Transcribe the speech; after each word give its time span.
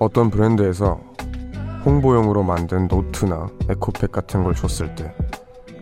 어떤 0.00 0.30
브랜드에서 0.30 0.98
홍보용으로 1.84 2.42
만든 2.42 2.88
노트나 2.88 3.50
에코백 3.68 4.10
같은 4.10 4.42
걸 4.42 4.54
줬을 4.54 4.94
때 4.94 5.14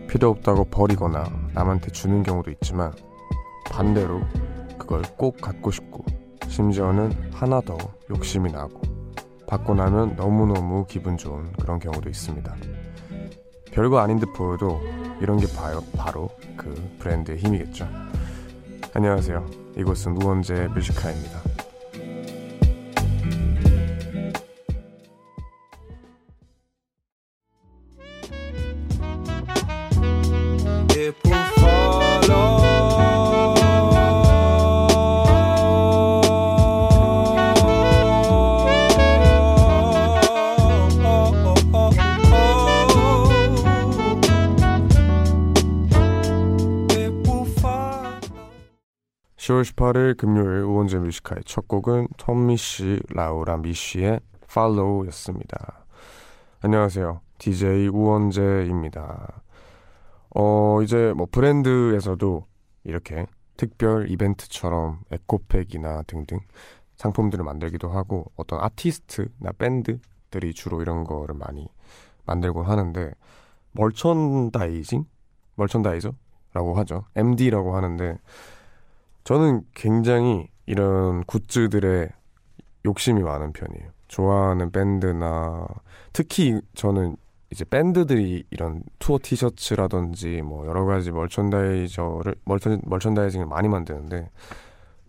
필요 0.09 0.29
없다고 0.31 0.65
버리거나 0.65 1.23
남한테 1.53 1.89
주는 1.91 2.21
경우도 2.21 2.51
있지만 2.51 2.91
반대로 3.71 4.19
그걸 4.77 5.03
꼭 5.15 5.39
갖고 5.39 5.71
싶고 5.71 6.03
심지어는 6.49 7.13
하나 7.31 7.61
더 7.61 7.77
욕심이 8.09 8.51
나고 8.51 8.81
받고 9.47 9.73
나면 9.73 10.17
너무너무 10.17 10.85
기분 10.85 11.15
좋은 11.15 11.53
그런 11.53 11.79
경우도 11.79 12.09
있습니다. 12.09 12.53
별거 13.71 13.99
아닌 13.99 14.19
듯 14.19 14.33
보여도 14.33 14.81
이런 15.21 15.37
게 15.37 15.47
바로, 15.55 15.81
바로 15.95 16.29
그 16.57 16.75
브랜드의 16.99 17.37
힘이겠죠. 17.37 17.87
안녕하세요. 18.93 19.45
이곳은 19.77 20.21
우원재 20.21 20.67
뮤지카입니다. 20.75 21.68
(10월 49.89 49.93
18일) 49.93 50.17
금요일 50.17 50.63
우원재 50.63 50.99
Music 50.99 51.19
High의 51.19 51.43
첫 51.45 51.67
곡은 51.67 52.07
Tom 52.17 52.57
Misch, 52.57 52.99
Laura 53.09 53.57
Misch의 53.57 54.19
Follow였습니다 54.43 55.85
안녕하세요 56.61 57.21
DJ 57.37 57.87
우원재입니다 57.87 59.41
어, 60.35 60.81
이제 60.83 61.13
뭐 61.15 61.27
브랜드에서도 61.31 62.45
이렇게 62.83 63.25
특별 63.57 64.09
이벤트처럼 64.09 64.99
에코백이나 65.11 66.03
등등 66.03 66.39
상품들을 66.97 67.43
만들기도 67.43 67.89
하고 67.89 68.31
어떤 68.35 68.61
아티스트나 68.61 69.53
밴드들이 69.57 70.53
주로 70.53 70.81
이런 70.81 71.03
거를 71.03 71.35
많이 71.35 71.67
만들곤 72.25 72.65
하는데 72.65 73.11
merchandising? 73.71 75.05
멀천다이저라고 75.55 76.75
하죠. 76.77 77.05
MD라고 77.15 77.75
하는데 77.75 78.17
저는 79.29 79.61
굉장히 79.75 80.47
이런 80.65 81.23
굿즈들의 81.25 82.09
욕심이 82.85 83.21
많은 83.21 83.53
편이에요. 83.53 83.91
좋아하는 84.07 84.71
밴드나 84.71 85.67
특히 86.13 86.59
저는 86.73 87.15
이제 87.51 87.63
밴드들이 87.63 88.45
이런 88.49 88.81
투어 88.97 89.19
티셔츠라든지 89.21 90.41
뭐 90.41 90.65
여러 90.65 90.83
가지 90.85 91.11
멀천다이저를 91.11 92.37
멀천 92.43 92.81
멀천다이징을 92.85 93.45
많이 93.45 93.67
만드는데 93.67 94.31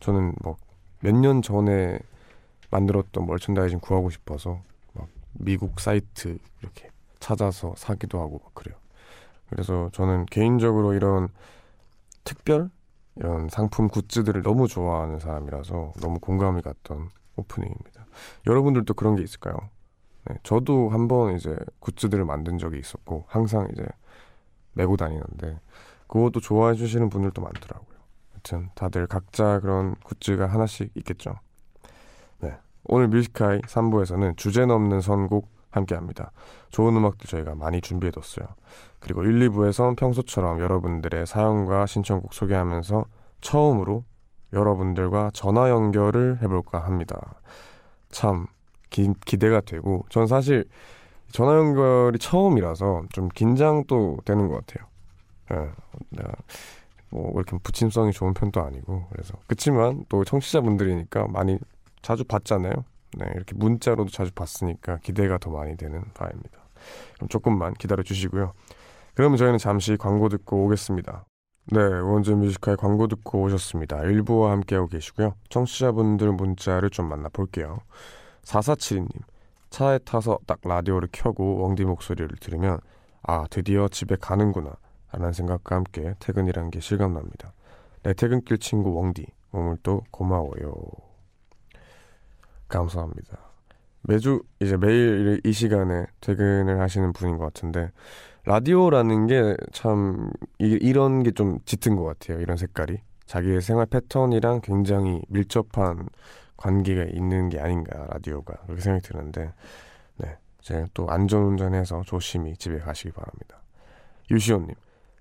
저는 0.00 0.34
뭐 0.42 0.58
몇 1.02 1.14
년 1.14 1.41
전에 1.41 1.98
만들었던 2.70 3.26
멀천다이징 3.26 3.80
구하고 3.80 4.10
싶어서 4.10 4.60
막 4.92 5.08
미국 5.32 5.80
사이트 5.80 6.36
이렇게 6.60 6.91
찾아서 7.20 7.72
사기도 7.74 8.20
하고 8.20 8.38
막 8.44 8.54
그래요. 8.54 8.76
그래서 9.48 9.88
저는 9.94 10.26
개인적으로 10.26 10.92
이런 10.92 11.28
특별 12.24 12.68
이런 13.16 13.48
상품 13.48 13.89
굿즈들을 13.89 14.42
너무 14.42 14.69
좋아하는 14.69 15.19
사람이라서 15.19 15.93
너무 16.00 16.19
공감이 16.21 16.62
갔던 16.62 17.10
오프닝입니다. 17.37 18.06
여러분들도 18.47 18.94
그런 18.94 19.16
게 19.16 19.22
있을까요? 19.22 19.56
네, 20.28 20.37
저도 20.43 20.91
한번 20.91 21.37
이제 21.37 21.56
굿즈들을 21.81 22.25
만든 22.25 22.59
적이 22.59 22.78
있었고 22.78 23.25
항상 23.28 23.69
이제 23.72 23.84
메고 24.72 24.97
다니는데 24.97 25.60
그것도 26.06 26.41
좋아해 26.41 26.75
주시는 26.75 27.09
분들도 27.09 27.41
많더라고요. 27.41 27.98
하여튼 28.32 28.71
다들 28.75 29.06
각자 29.06 29.60
그런 29.60 29.94
굿즈가 30.04 30.47
하나씩 30.47 30.91
있겠죠. 30.97 31.34
네. 32.38 32.56
오늘 32.84 33.09
뮤지카이 33.09 33.60
3부에서는 33.60 34.37
주제 34.37 34.66
넘는 34.66 35.00
선곡 35.00 35.48
함께 35.70 35.94
합니다. 35.94 36.32
좋은 36.70 36.97
음악들 36.97 37.28
저희가 37.28 37.54
많이 37.54 37.81
준비해뒀어요. 37.81 38.47
그리고 38.98 39.22
1, 39.22 39.48
2부에선 39.48 39.97
평소처럼 39.97 40.60
여러분들의 40.60 41.26
사연과 41.26 41.86
신청곡 41.86 42.34
소개하면서 42.34 43.04
처음으로 43.41 44.04
여러분들과 44.53 45.30
전화 45.32 45.70
연결을 45.70 46.38
해볼까 46.42 46.80
합니다. 46.80 47.41
참 48.10 48.47
기, 48.91 49.09
기대가 49.25 49.60
되고 49.60 50.04
전 50.09 50.26
사실 50.26 50.64
전화 51.32 51.56
연결이 51.56 52.19
처음이라서 52.19 53.04
좀 53.12 53.28
긴장도 53.28 54.19
되는 54.25 54.48
것 54.48 54.66
같아요. 54.66 54.88
예, 55.53 55.70
내가 56.10 56.32
뭐 57.10 57.32
이렇게 57.34 57.56
부침성이 57.62 58.12
좋은 58.12 58.34
편도 58.34 58.60
아니고 58.60 59.06
그래서 59.10 59.34
그치만 59.47 60.04
또 60.09 60.25
청취자분들이니까 60.25 61.28
많이 61.28 61.59
자주 62.03 62.25
봤잖아요. 62.25 62.72
네, 63.16 63.26
이렇게 63.34 63.54
문자로도 63.54 64.10
자주 64.10 64.32
봤으니까 64.32 64.98
기대가 64.98 65.38
더 65.38 65.50
많이 65.50 65.76
되는 65.76 66.03
바입니다. 66.15 66.60
그럼 67.15 67.28
조금만 67.28 67.75
기다려 67.75 68.03
주시고요. 68.03 68.53
그러면 69.15 69.37
저희는 69.37 69.59
잠시 69.59 69.97
광고 69.97 70.28
듣고 70.28 70.65
오겠습니다. 70.65 71.25
네, 71.72 71.81
원전 71.81 72.41
뮤지컬 72.41 72.76
광고 72.76 73.06
듣고 73.06 73.43
오셨습니다. 73.43 74.03
일부와 74.04 74.53
함께하고 74.53 74.88
계시고요. 74.88 75.34
청취자분들 75.50 76.32
문자를 76.32 76.91
좀 76.91 77.09
만나볼게요. 77.09 77.78
4472님, 78.43 79.10
차에 79.71 79.98
타서 79.98 80.38
딱 80.47 80.59
라디오를 80.65 81.09
켜고 81.12 81.65
웡디 81.65 81.84
목소리를 81.84 82.28
들으면 82.41 82.81
아, 83.22 83.47
드디어 83.50 83.88
집에 83.88 84.16
가는구나 84.16 84.72
라는 85.12 85.32
생각과 85.32 85.77
함께 85.77 86.15
퇴근이란 86.19 86.71
게 86.71 86.81
실감납니다. 86.81 87.53
내 88.03 88.15
퇴근길 88.15 88.59
친구 88.59 88.98
웡디, 88.98 89.27
오늘도 89.53 90.04
고마워요. 90.10 90.72
감사합니다. 92.70 93.38
매주 94.03 94.42
이제 94.60 94.76
매일 94.78 95.41
이 95.44 95.53
시간에 95.53 96.06
퇴근을 96.20 96.81
하시는 96.81 97.12
분인 97.12 97.36
것 97.36 97.44
같은데 97.44 97.91
라디오라는 98.47 99.26
게 99.26 99.56
참 99.72 100.31
이런 100.58 101.22
게 101.22 101.32
좀 101.32 101.59
짙은 101.66 101.97
것 101.97 102.04
같아요. 102.04 102.41
이런 102.41 102.56
색깔이 102.56 102.98
자기의 103.26 103.60
생활 103.60 103.86
패턴이랑 103.86 104.60
굉장히 104.62 105.20
밀접한 105.28 106.09
관계가 106.56 107.04
있는 107.12 107.48
게 107.50 107.60
아닌가 107.60 108.06
라디오가 108.10 108.54
그렇게 108.64 108.80
생각이 108.80 109.06
드는데 109.06 109.53
네 110.16 110.36
이제 110.60 110.86
또 110.94 111.09
안전운전해서 111.10 112.03
조심히 112.06 112.56
집에 112.56 112.78
가시기 112.78 113.12
바랍니다. 113.12 113.62
유시온님 114.30 114.75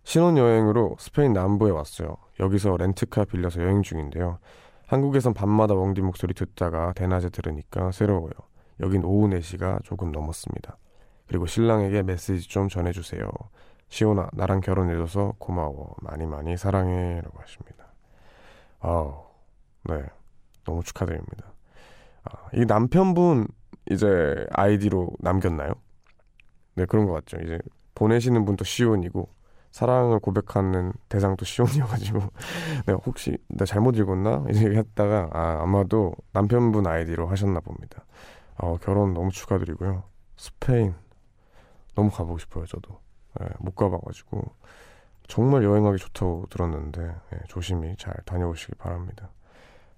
신혼여행으로 0.03 0.95
스페인 0.99 1.33
남부에 1.33 1.71
왔어요. 1.71 2.15
여기서 2.39 2.77
렌트카 2.77 3.25
빌려서 3.25 3.61
여행 3.61 3.81
중인데요. 3.81 4.39
한국에선 4.89 5.35
밤마다 5.35 5.75
웡디 5.75 6.01
목소리 6.01 6.33
듣다가 6.33 6.93
대낮에 6.93 7.29
들으니까 7.29 7.91
새로워요. 7.91 8.31
여긴 8.79 9.03
오후 9.03 9.27
4시가 9.27 9.83
조금 9.83 10.11
넘었습니다. 10.11 10.77
그리고 11.27 11.45
신랑에게 11.45 12.01
메시지 12.01 12.49
좀 12.49 12.69
전해주세요. 12.69 13.29
시온아 13.89 14.31
나랑 14.33 14.61
결혼해줘서 14.61 15.35
고마워. 15.37 15.95
많이 16.01 16.25
많이 16.25 16.57
사랑해. 16.57 17.21
라고 17.21 17.39
하십니다. 17.39 17.93
아우 18.79 19.25
네 19.83 20.03
너무 20.65 20.81
축하드립니다. 20.81 21.53
아, 22.23 22.49
이 22.55 22.65
남편분 22.65 23.47
이제 23.91 24.47
아이디로 24.49 25.11
남겼나요? 25.19 25.73
네 26.73 26.85
그런 26.85 27.05
것 27.05 27.13
같죠. 27.13 27.37
이제 27.43 27.59
보내시는 27.93 28.43
분도 28.43 28.65
시온이고 28.65 29.29
사랑을 29.71 30.19
고백하는 30.19 30.93
대상도 31.09 31.45
시온이어가지고 31.45 32.19
네, 32.87 32.93
혹시 33.05 33.37
나 33.47 33.65
잘못 33.65 33.97
읽었나 33.97 34.45
이제 34.49 34.65
했다가 34.65 35.29
아, 35.31 35.59
아마도 35.61 36.13
남편분 36.33 36.87
아이디로 36.87 37.27
하셨나 37.27 37.59
봅니다. 37.59 38.03
어, 38.57 38.77
결혼 38.77 39.13
너무 39.13 39.31
축하드리고요. 39.31 40.03
스페인 40.37 40.95
너무 41.95 42.09
가보고 42.09 42.39
싶어요. 42.39 42.65
저도 42.65 42.99
네, 43.39 43.47
못 43.59 43.75
가봐가지고 43.75 44.43
정말 45.27 45.63
여행하기 45.63 45.97
좋다고 45.97 46.47
들었는데 46.49 47.01
네, 47.01 47.39
조심히 47.47 47.95
잘 47.97 48.13
다녀오시기 48.25 48.75
바랍니다. 48.75 49.29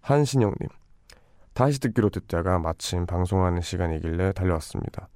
한신영님 0.02 0.56
다시 1.54 1.80
듣기로 1.80 2.10
듣다가 2.10 2.60
마침 2.60 3.06
방송하는 3.06 3.62
시간이길래 3.62 4.34
달려왔습니다. 4.34 5.10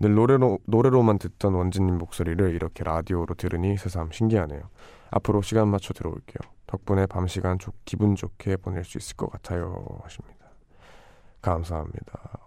늘 0.00 0.14
노래로, 0.14 0.58
노래로만 0.64 1.18
듣던 1.18 1.54
원진님 1.54 1.98
목소리를 1.98 2.54
이렇게 2.54 2.82
라디오로 2.84 3.34
들으니 3.34 3.76
새삼 3.76 4.10
신기하네요. 4.12 4.62
앞으로 5.10 5.42
시간 5.42 5.68
맞춰 5.68 5.92
들어올게요. 5.92 6.50
덕분에 6.66 7.06
밤 7.06 7.26
시간 7.26 7.58
조, 7.58 7.72
기분 7.84 8.14
좋게 8.14 8.56
보낼 8.56 8.84
수 8.84 8.96
있을 8.96 9.16
것 9.16 9.30
같아요. 9.30 9.84
하십니다. 10.02 10.46
감사합니다. 11.42 12.38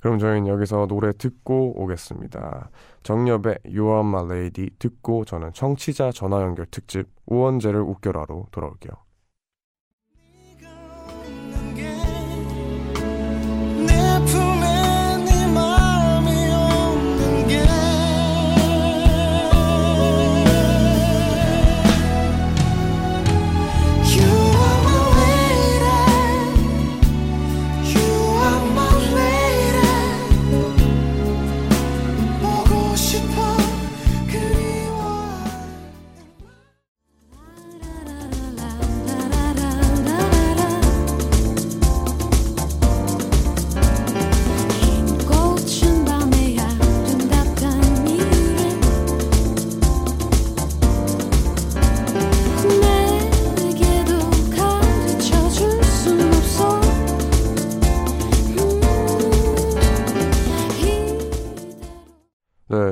그럼 0.00 0.18
저희는 0.18 0.46
여기서 0.46 0.86
노래 0.86 1.12
듣고 1.12 1.82
오겠습니다. 1.82 2.68
정엽의 3.02 3.60
You 3.64 3.86
Are 3.86 4.00
My 4.00 4.24
Lady 4.24 4.68
듣고 4.78 5.24
저는 5.24 5.54
청취자 5.54 6.12
전화 6.12 6.42
연결 6.42 6.66
특집 6.66 7.08
우원재를 7.24 7.80
웃겨라로 7.80 8.48
돌아올게요. 8.50 8.92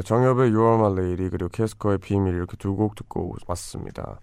정엽의 0.02 0.50
6월말 0.52 0.96
레이리 0.96 1.30
그리고 1.30 1.48
캐스커의 1.48 1.98
비밀 1.98 2.34
이렇게 2.34 2.56
두 2.56 2.74
곡 2.76 2.94
듣고 2.94 3.34
왔습니다. 3.46 4.20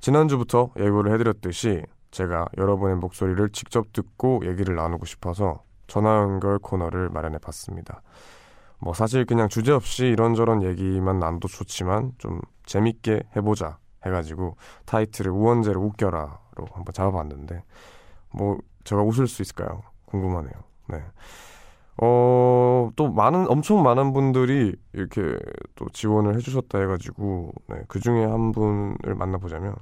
지난주부터 0.00 0.72
예고를 0.78 1.12
해드렸듯이 1.14 1.82
제가 2.10 2.46
여러분의 2.58 2.96
목소리를 2.96 3.48
직접 3.50 3.92
듣고 3.92 4.40
얘기를 4.44 4.74
나누고 4.74 5.06
싶어서 5.06 5.62
전화 5.86 6.16
연결 6.18 6.58
코너를 6.58 7.08
마련해 7.10 7.38
봤습니다. 7.38 8.02
뭐 8.78 8.94
사실 8.94 9.24
그냥 9.24 9.48
주제 9.48 9.72
없이 9.72 10.06
이런저런 10.06 10.62
얘기만 10.62 11.18
나눠도 11.18 11.48
좋지만 11.48 12.12
좀 12.18 12.40
재밌게 12.66 13.22
해보자 13.36 13.78
해가지고 14.04 14.56
타이틀을 14.86 15.30
우원재를 15.30 15.80
웃겨라로 15.80 16.32
한번 16.72 16.92
잡아봤는데 16.92 17.62
뭐 18.32 18.58
제가 18.84 19.02
웃을 19.02 19.28
수 19.28 19.42
있을까요? 19.42 19.82
궁금하네요. 20.06 20.52
네. 20.88 21.02
어, 21.98 22.90
또 22.96 23.10
많은, 23.10 23.50
엄청 23.50 23.82
많은 23.82 24.12
분들이 24.12 24.74
이렇게 24.92 25.36
또 25.74 25.86
지원을 25.92 26.36
해주셨다 26.36 26.78
해가지고, 26.80 27.52
네, 27.68 27.82
그 27.88 28.00
중에 28.00 28.24
한 28.24 28.52
분을 28.52 29.14
만나보자면, 29.14 29.74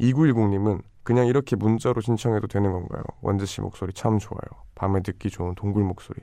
2910님은 0.00 0.80
그냥 1.02 1.26
이렇게 1.26 1.54
문자로 1.54 2.00
신청해도 2.00 2.46
되는 2.46 2.72
건가요? 2.72 3.02
원재 3.20 3.44
씨 3.44 3.60
목소리 3.60 3.92
참 3.92 4.18
좋아요. 4.18 4.40
밤에 4.74 5.00
듣기 5.02 5.28
좋은 5.30 5.54
동굴 5.54 5.84
목소리. 5.84 6.20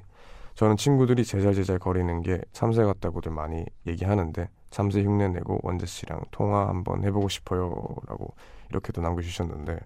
저는 0.56 0.76
친구들이 0.76 1.24
제잘제잘 1.24 1.80
거리는 1.80 2.22
게 2.24 2.42
참새 2.52 2.84
같다고들 2.84 3.32
많이 3.32 3.64
얘기하는데, 3.88 4.50
참새 4.72 5.04
흉내 5.04 5.28
내고 5.28 5.60
원재 5.62 5.86
씨랑 5.86 6.22
통화 6.32 6.68
한번 6.68 7.04
해보고 7.04 7.30
싶어요. 7.30 7.70
라고 8.08 8.34
이렇게도 8.72 9.02
남겨주셨는데, 9.02 9.80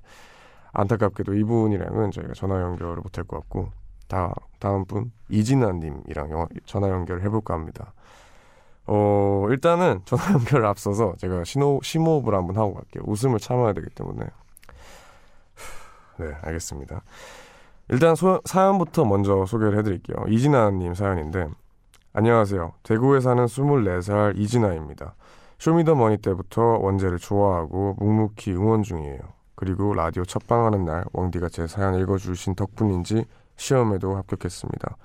안타깝게도 0.71 1.33
이분이랑은 1.35 2.11
저희가 2.11 2.33
전화 2.33 2.61
연결을 2.61 2.97
못할 2.97 3.25
것 3.25 3.37
같고, 3.41 3.69
다, 4.07 4.33
다음 4.59 4.85
분, 4.85 5.11
이진아님이랑 5.29 6.47
전화 6.65 6.89
연결을 6.89 7.23
해볼까 7.23 7.53
합니다. 7.53 7.93
어, 8.87 9.47
일단은 9.49 10.01
전화 10.05 10.33
연결을 10.33 10.65
앞서서 10.65 11.15
제가 11.17 11.43
신호, 11.43 11.79
심호흡을 11.81 12.33
한번 12.35 12.57
하고 12.57 12.75
갈게요. 12.75 13.03
웃음을 13.07 13.39
참아야 13.39 13.73
되기 13.73 13.89
때문에. 13.89 14.25
네, 16.19 16.33
알겠습니다. 16.41 17.01
일단 17.89 18.15
소, 18.15 18.41
사연부터 18.45 19.05
먼저 19.05 19.45
소개를 19.45 19.77
해드릴게요. 19.79 20.25
이진아님 20.27 20.93
사연인데, 20.93 21.49
안녕하세요. 22.13 22.73
대구에 22.83 23.19
사는 23.19 23.45
24살 23.45 24.37
이진아입니다. 24.37 25.15
쇼미더머니 25.57 26.17
때부터 26.17 26.61
원제를 26.61 27.17
좋아하고 27.17 27.95
묵묵히 27.99 28.53
응원 28.53 28.83
중이에요. 28.83 29.19
그리고 29.55 29.93
라디오 29.93 30.23
첫방하는 30.23 30.85
날 30.85 31.05
왕디가 31.13 31.49
제 31.49 31.65
사연 31.67 31.95
읽어주신 31.95 32.55
덕분인지 32.55 33.25
시험에도 33.55 34.15
합격했습니다. 34.15 34.97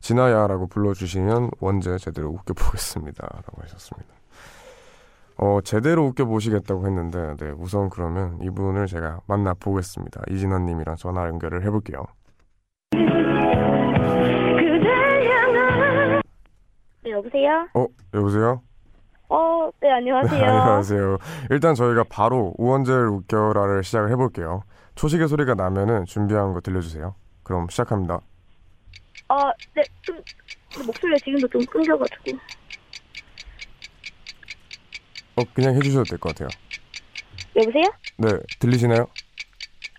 진아야라고 0.00 0.68
불러주시면 0.68 1.50
원제 1.60 1.98
제대로 1.98 2.28
웃겨보겠습니다. 2.30 3.26
라고 3.26 3.62
하셨습니다. 3.62 4.08
어, 5.38 5.60
제대로 5.62 6.06
웃겨보시겠다고 6.06 6.86
했는데, 6.86 7.34
네, 7.36 7.52
우선 7.58 7.90
그러면 7.90 8.38
이분을 8.40 8.86
제가 8.86 9.20
만나보겠습니다. 9.26 10.22
이진아님이랑 10.30 10.96
전화 10.96 11.26
연결을 11.28 11.64
해볼게요. 11.64 12.04
네, 17.02 17.10
여보세요? 17.10 17.68
어, 17.74 17.86
여보세요? 18.14 18.62
어, 19.28 19.70
네, 19.80 19.90
안녕하세요. 19.92 20.40
네, 20.40 20.46
안녕하세요. 20.46 21.18
일단 21.50 21.74
저희가 21.74 22.04
바로 22.08 22.54
우원재를 22.56 23.08
웃겨라를 23.08 23.84
시작을 23.84 24.10
해볼게요. 24.12 24.62
초식의 24.94 25.28
소리가 25.28 25.54
나면은 25.54 26.04
준비한 26.06 26.54
거 26.54 26.60
들려주세요. 26.60 27.14
그럼 27.46 27.68
시작합니다. 27.70 28.20
어, 29.28 29.36
네, 29.74 29.82
좀, 30.02 30.20
목소리가 30.84 31.16
지금도 31.24 31.46
좀 31.46 31.64
끊겨가지고. 31.66 32.36
어, 35.36 35.42
그냥 35.54 35.76
해주셔도 35.76 36.02
될 36.04 36.18
것 36.18 36.34
같아요. 36.34 36.48
여보세요? 37.54 37.84
네, 38.18 38.28
들리시나요? 38.58 39.06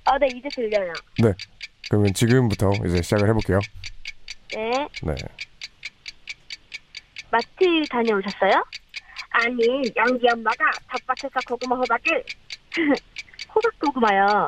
아, 0.03 0.17
네, 0.19 0.27
이제 0.35 0.49
들려요. 0.53 0.91
그러면 1.89 2.13
지금부터 2.13 2.69
이제 2.85 3.01
시작을 3.01 3.29
해볼게요. 3.29 3.59
네. 4.53 4.71
네. 5.03 5.15
마트 7.31 7.85
다녀오셨어요? 7.89 8.61
아니, 9.29 9.83
양기 9.95 10.27
엄마가 10.33 10.69
텃밭에서 11.07 11.39
고구마 11.47 11.77
호박을, 11.77 12.25
호박 13.55 13.79
고구마요. 13.79 14.47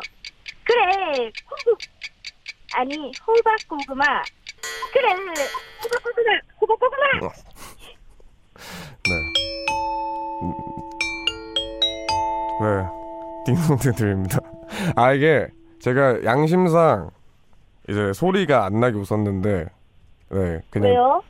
그래, 0.65 1.31
호박, 1.49 1.77
아니, 2.79 2.95
호박 3.27 3.57
고구마. 3.67 4.05
그래, 4.93 5.11
호박 5.83 6.01
고구마, 6.01 6.31
호박 6.61 6.79
고구마! 6.79 7.29
네. 9.03 9.13
음, 10.41 10.53
네. 12.61 12.87
딩동댕 13.45 13.95
들립니다. 13.95 14.39
아, 14.95 15.11
이게 15.11 15.49
제가 15.81 16.23
양심상 16.23 17.09
이제 17.89 18.13
소리가 18.13 18.63
안 18.63 18.79
나게 18.79 18.95
웃었는데, 18.97 19.65
네. 20.29 20.61
그냥. 20.69 20.89
왜요? 20.89 21.21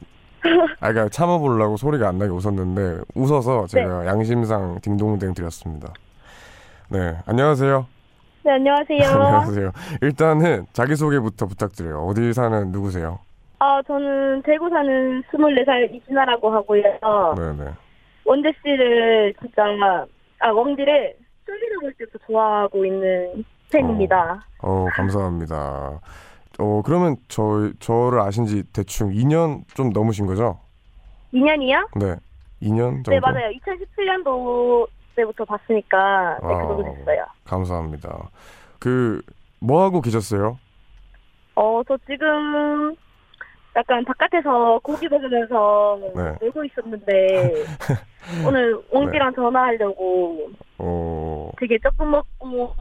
아, 0.82 0.92
그러니까 0.92 1.10
참아보려고 1.10 1.78
소리가 1.78 2.10
안 2.10 2.20
나게 2.20 2.30
웃었는데, 2.30 3.06
웃어서 3.16 3.66
제가 3.66 4.06
양심상 4.06 4.80
딩동댕 4.84 5.34
드렸습니다. 5.34 5.94
네. 6.90 7.18
안녕하세요. 7.26 7.88
네, 8.50 8.54
안녕하세요. 8.54 9.00
안녕하세요. 9.14 9.72
일단은 10.02 10.66
자기소개부터 10.74 11.46
부탁드려요. 11.46 12.00
어디 12.08 12.34
사는 12.34 12.72
누구세요? 12.72 13.20
아, 13.60 13.80
저는 13.86 14.42
대구 14.42 14.68
사는 14.70 15.22
24살 15.32 15.94
이진아라고 15.94 16.50
하고요. 16.52 16.82
네네. 17.38 17.72
원재 18.26 18.52
씨를 18.64 19.36
진짜 19.40 19.64
아 20.40 20.50
왕디를 20.52 21.16
솔리를 21.46 21.78
볼 21.80 21.94
때부터 21.94 22.18
좋아하고 22.26 22.86
있는 22.86 23.46
팬입니다. 23.72 24.44
어, 24.64 24.88
감사합니다. 24.94 26.00
어, 26.58 26.82
그러면 26.84 27.18
저, 27.28 27.70
저를 27.80 28.20
아신 28.20 28.46
지 28.48 28.64
대충 28.74 29.12
2년 29.12 29.62
좀 29.76 29.92
넘으신 29.92 30.26
거죠? 30.26 30.60
2년이요? 31.36 32.00
네. 32.00 32.16
2년 32.64 33.06
정도? 33.06 33.12
네 33.12 33.20
맞아요. 33.20 33.52
2017년도 33.52 34.88
때부터 35.20 35.44
봤으니까 35.46 36.38
네, 36.42 36.48
그 36.48 36.54
정도 36.68 36.86
아. 36.88 36.94
됐어요. 36.96 37.26
감사합니다. 37.46 38.30
그, 38.80 39.22
뭐 39.60 39.84
하고 39.84 40.02
계셨어요? 40.02 40.58
어 41.56 41.82
저 41.88 41.98
지금 42.10 42.96
약간 43.76 44.04
바깥에서 44.06 44.80
고기 44.82 45.08
먹으면서 45.10 46.00
네. 46.16 46.36
놀고 46.42 46.64
있었는데 46.66 47.66
오늘 48.48 48.82
왕디랑 48.92 49.34
전화하려고 49.36 50.50
어, 50.78 51.52
되게 51.60 51.78
조금 51.80 52.12
먹고 52.12 52.74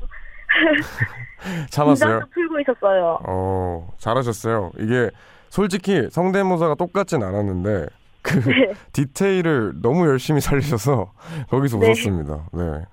참았어요? 1.70 2.20
풀고 2.32 2.60
있었어요. 2.60 3.18
어, 3.26 3.88
잘하셨어요. 3.98 4.72
이게 4.78 5.10
솔직히 5.50 6.08
성대모사가 6.10 6.74
똑같진 6.74 7.22
않았는데, 7.22 7.86
그 8.28 8.50
네. 8.50 8.72
디테일을 8.92 9.80
너무 9.82 10.06
열심히 10.06 10.40
살리셔서 10.40 11.12
거기서 11.50 11.78
네. 11.78 11.86
웃었습니다. 11.88 12.48
네. 12.52 12.84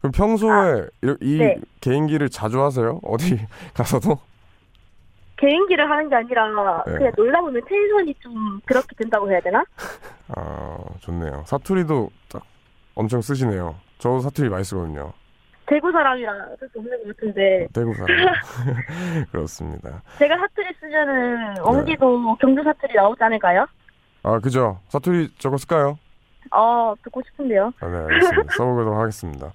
그럼 0.00 0.12
평소에 0.12 0.86
이, 1.02 1.14
이 1.20 1.38
네. 1.38 1.56
개인기를 1.80 2.28
자주 2.30 2.62
하세요? 2.62 3.00
어디 3.04 3.38
가서도? 3.74 4.18
개인기를 5.36 5.88
하는 5.90 6.08
게 6.08 6.14
아니라 6.16 6.82
네. 6.86 6.92
그냥 6.96 7.12
놀다 7.16 7.40
보면 7.42 7.62
텐션이 7.68 8.14
좀 8.20 8.60
그렇게 8.64 8.88
된다고 8.96 9.30
해야 9.30 9.40
되나? 9.40 9.64
아, 10.28 10.78
좋네요. 11.00 11.44
사투리도 11.46 12.10
딱 12.32 12.42
엄청 12.94 13.20
쓰시네요. 13.20 13.74
저도 13.98 14.20
사투리 14.20 14.48
많이 14.48 14.64
쓰거든요. 14.64 15.12
대구 15.66 15.90
사람이라 15.90 16.32
어쩔 16.54 16.68
수 16.68 16.78
없는 16.78 17.02
것 17.04 17.16
같은데 17.16 17.66
대구 17.74 17.92
사람. 17.94 18.06
그렇습니다. 19.32 20.00
제가 20.18 20.36
사투리 20.38 20.68
쓰면은 20.80 21.58
엉디도 21.60 22.36
경주 22.36 22.62
사투리 22.62 22.94
나오지 22.94 23.22
않을까요? 23.24 23.66
아, 24.26 24.40
그죠? 24.40 24.80
사투리 24.88 25.30
저거 25.38 25.56
쓸까요? 25.56 25.98
어 26.50 26.94
듣고 27.04 27.22
싶은데요. 27.26 27.72
아, 27.80 27.86
네, 27.86 27.96
알겠습니다. 27.96 28.54
써보도록 28.58 28.98
하겠습니다. 28.98 29.52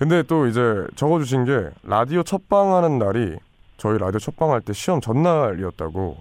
근데 0.00 0.22
또 0.24 0.46
이제 0.48 0.60
적어주신 0.96 1.44
게 1.44 1.70
라디오 1.84 2.24
첫방 2.24 2.74
하는 2.74 2.98
날이 2.98 3.36
저희 3.76 3.98
라디오 3.98 4.18
첫방 4.18 4.50
할 4.50 4.60
때 4.62 4.72
시험 4.72 5.00
전날이었다고. 5.00 6.16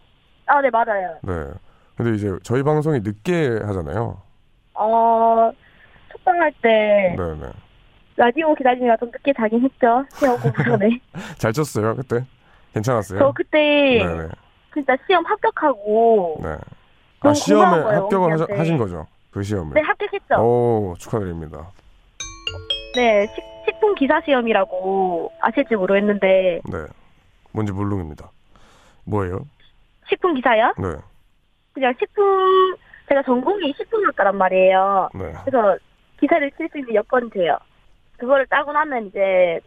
아 0.46 0.62
네 0.62 0.70
맞아요. 0.70 1.18
네. 1.24 1.48
근데 1.96 2.14
이제 2.16 2.32
저희 2.44 2.62
방송이 2.62 3.00
늦게 3.00 3.60
하잖아요. 3.64 4.22
어 4.76 5.52
첫방 6.12 6.40
할 6.42 6.52
때 6.62 7.16
네네. 7.18 7.52
라디오 8.18 8.54
기다리느라 8.54 8.98
좀 8.98 9.10
늦게 9.12 9.34
자긴 9.36 9.64
했죠. 9.64 10.06
시험 10.14 10.40
공부 10.40 10.64
전에. 10.64 11.00
잘 11.40 11.54
쳤어요, 11.54 11.96
그때? 11.96 12.24
괜찮았어요? 12.74 13.18
저 13.20 13.32
그때 13.32 13.58
네네. 14.06 14.28
진짜 14.76 14.96
시험 15.08 15.26
합격하고 15.26 16.40
네. 16.44 16.56
아, 17.22 17.34
시험에 17.34 17.96
합격을 17.96 18.32
하셔. 18.34 18.48
하신 18.50 18.78
거죠? 18.78 19.06
그 19.32 19.44
시험을? 19.44 19.74
네 19.74 19.82
합격했죠. 19.82 20.36
오, 20.42 20.96
축하드립니다. 20.98 21.68
네 22.96 23.28
식, 23.28 23.44
식품 23.66 23.94
기사 23.96 24.20
시험이라고 24.22 25.32
아실지 25.42 25.76
모르겠는데 25.76 26.62
네. 26.64 26.78
뭔지 27.52 27.72
모르겠습니다. 27.72 28.30
뭐예요? 29.06 29.46
식품 30.08 30.34
기사요? 30.36 30.74
네. 30.78 30.96
그냥 31.74 31.94
식품 32.00 32.76
제가 33.08 33.22
전공이 33.24 33.74
식품학과란 33.78 34.38
말이에요. 34.38 35.10
네. 35.16 35.34
그래서 35.46 35.78
기사를 36.20 36.52
칠 36.58 36.68
수 36.72 36.78
있는 36.80 36.96
여건이 36.96 37.30
돼요. 37.32 37.58
그거를 38.18 38.46
따고 38.48 38.72
나면 38.72 39.08
이제 39.08 39.60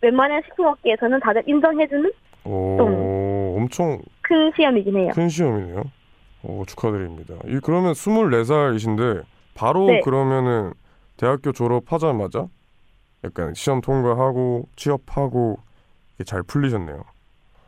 웬만한 0.00 0.42
식품업계에서는 0.46 1.20
다들 1.20 1.42
인정해주는 1.46 2.10
오, 2.44 3.56
엄청 3.56 4.00
큰 4.22 4.50
시험이긴 4.56 4.96
해요. 4.98 5.12
큰 5.14 5.28
시험이네요. 5.28 5.82
오, 6.44 6.64
축하드립니다. 6.66 7.34
이 7.46 7.58
그러면 7.62 7.92
24살이신데 7.94 9.24
바로 9.54 9.86
네. 9.86 10.00
그러면은 10.00 10.72
대학교 11.16 11.52
졸업하자마자 11.52 12.46
약간 13.24 13.54
시험 13.54 13.80
통과하고 13.80 14.68
취업하고 14.76 15.58
이게 16.16 16.24
잘 16.24 16.42
풀리셨네요. 16.42 17.02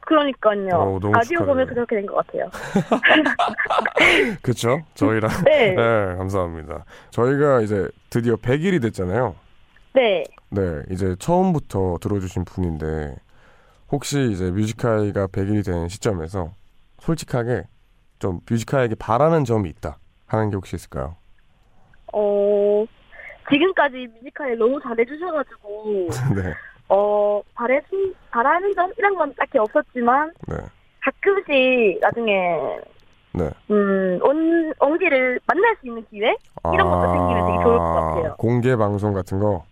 그러니까요. 0.01 0.69
어, 0.75 0.99
너무 1.01 1.13
라디오 1.13 1.39
축하드려요. 1.41 1.47
보면서 1.47 1.75
그렇게 1.75 1.97
된 1.97 2.07
것 2.07 2.15
같아요. 2.27 2.49
그렇죠? 4.43 4.81
저희랑 4.95 5.31
네. 5.45 5.71
네, 5.75 6.15
감사합니다. 6.17 6.85
저희가 7.11 7.61
이제 7.63 7.89
드디어 8.11 8.37
100일이 8.37 8.81
됐잖아요. 8.83 9.35
네. 9.95 10.23
네, 10.51 10.83
이제 10.91 11.17
처음부터 11.19 11.99
들어주신 12.01 12.45
분인데 12.45 13.17
혹시 13.91 14.31
이제 14.31 14.51
뮤지카이가 14.51 15.29
100일이 15.29 15.65
된 15.65 15.89
시점에서 15.89 16.53
솔직하게 17.01 17.63
좀 18.19 18.41
뮤지카이에게 18.49 18.95
바라는 18.97 19.45
점이 19.45 19.69
있다 19.71 19.99
하는 20.27 20.51
게 20.51 20.57
혹시 20.57 20.77
있을까요? 20.77 21.17
어, 22.13 22.85
지금까지 23.51 24.09
뮤지컬 24.15 24.57
너무 24.57 24.81
잘해주셔가지고, 24.81 26.09
네, 26.35 26.55
어, 26.89 27.43
바래, 27.55 27.81
바라는 28.31 28.75
점? 28.75 28.93
이런 28.97 29.15
건 29.15 29.35
딱히 29.37 29.59
없었지만, 29.59 30.33
네, 30.49 30.57
가끔씩 31.01 32.01
나중에, 32.01 32.59
네. 33.35 33.51
음, 33.71 34.19
온, 34.23 34.73
옹기를 34.81 35.41
만날 35.47 35.77
수 35.81 35.87
있는 35.87 36.05
기회? 36.11 36.35
이런 36.73 36.91
것도 36.91 37.13
생기면 37.13 37.47
되게 37.47 37.63
좋을 37.63 37.79
것 37.79 37.93
같아요. 37.93 38.35
공개 38.39 38.75
방송 38.77 39.13
같은 39.13 39.39
거 39.39 39.65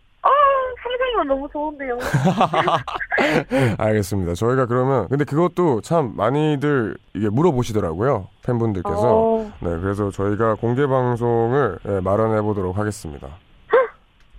아, 1.24 1.26
상상이면 1.26 1.28
너무 1.28 1.48
좋은데요. 1.50 1.98
알겠습니다. 3.78 4.34
저희가 4.34 4.66
그러면 4.66 5.08
근데 5.08 5.24
그것도 5.24 5.80
참 5.80 6.12
많이들 6.16 6.96
이게 7.14 7.28
물어보시더라고요 7.28 8.28
팬분들께서. 8.44 9.00
어, 9.02 9.52
네, 9.60 9.78
그래서 9.80 10.10
저희가 10.10 10.54
공개 10.56 10.86
방송을 10.86 11.78
네, 11.82 12.00
마련해 12.00 12.42
보도록 12.42 12.78
하겠습니다. 12.78 13.26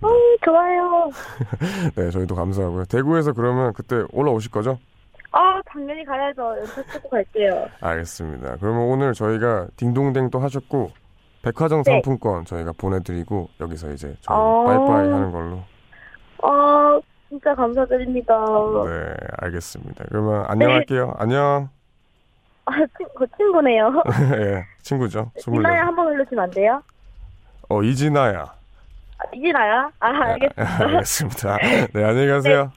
어, 0.00 0.08
좋아요. 0.44 1.10
네, 1.96 2.10
저희도 2.10 2.34
감사하고요. 2.34 2.84
대구에서 2.84 3.32
그러면 3.32 3.72
그때 3.72 4.04
올라오실 4.12 4.50
거죠? 4.50 4.78
아, 5.32 5.60
당연히 5.66 6.04
가야죠. 6.04 6.56
연습 6.58 6.88
쓰고 6.90 7.08
갈게요. 7.10 7.66
알겠습니다. 7.80 8.56
그러면 8.60 8.82
오늘 8.82 9.12
저희가 9.12 9.66
딩동댕 9.76 10.30
또 10.30 10.38
하셨고 10.38 10.90
백화점 11.42 11.82
네. 11.82 11.92
상품권 11.92 12.44
저희가 12.44 12.72
보내드리고 12.76 13.48
여기서 13.60 13.92
이제 13.92 14.14
저희 14.20 14.36
어. 14.36 14.64
빠이빠이 14.66 15.10
하는 15.10 15.32
걸로. 15.32 15.60
아, 16.42 17.00
진짜 17.28 17.54
감사드립니다. 17.54 18.34
네, 18.86 19.14
알겠습니다. 19.38 20.04
그러면 20.08 20.44
안녕할게요. 20.48 21.14
안녕. 21.18 21.68
아, 22.66 22.72
친, 22.96 23.06
그 23.16 23.26
친구네요. 23.36 24.02
예, 24.38 24.64
친구죠. 24.82 25.30
이나야 25.46 25.82
24. 25.82 25.86
한번 25.86 26.06
흘러주면 26.08 26.44
안 26.44 26.50
돼요? 26.50 26.82
어, 27.68 27.82
이진아야. 27.82 28.42
아, 28.42 29.24
이진아야? 29.34 29.90
아, 30.00 30.06
알겠습니다. 30.08 30.84
알겠습니다. 30.84 31.56
네, 31.92 32.04
안녕히 32.04 32.28
가세요. 32.28 32.72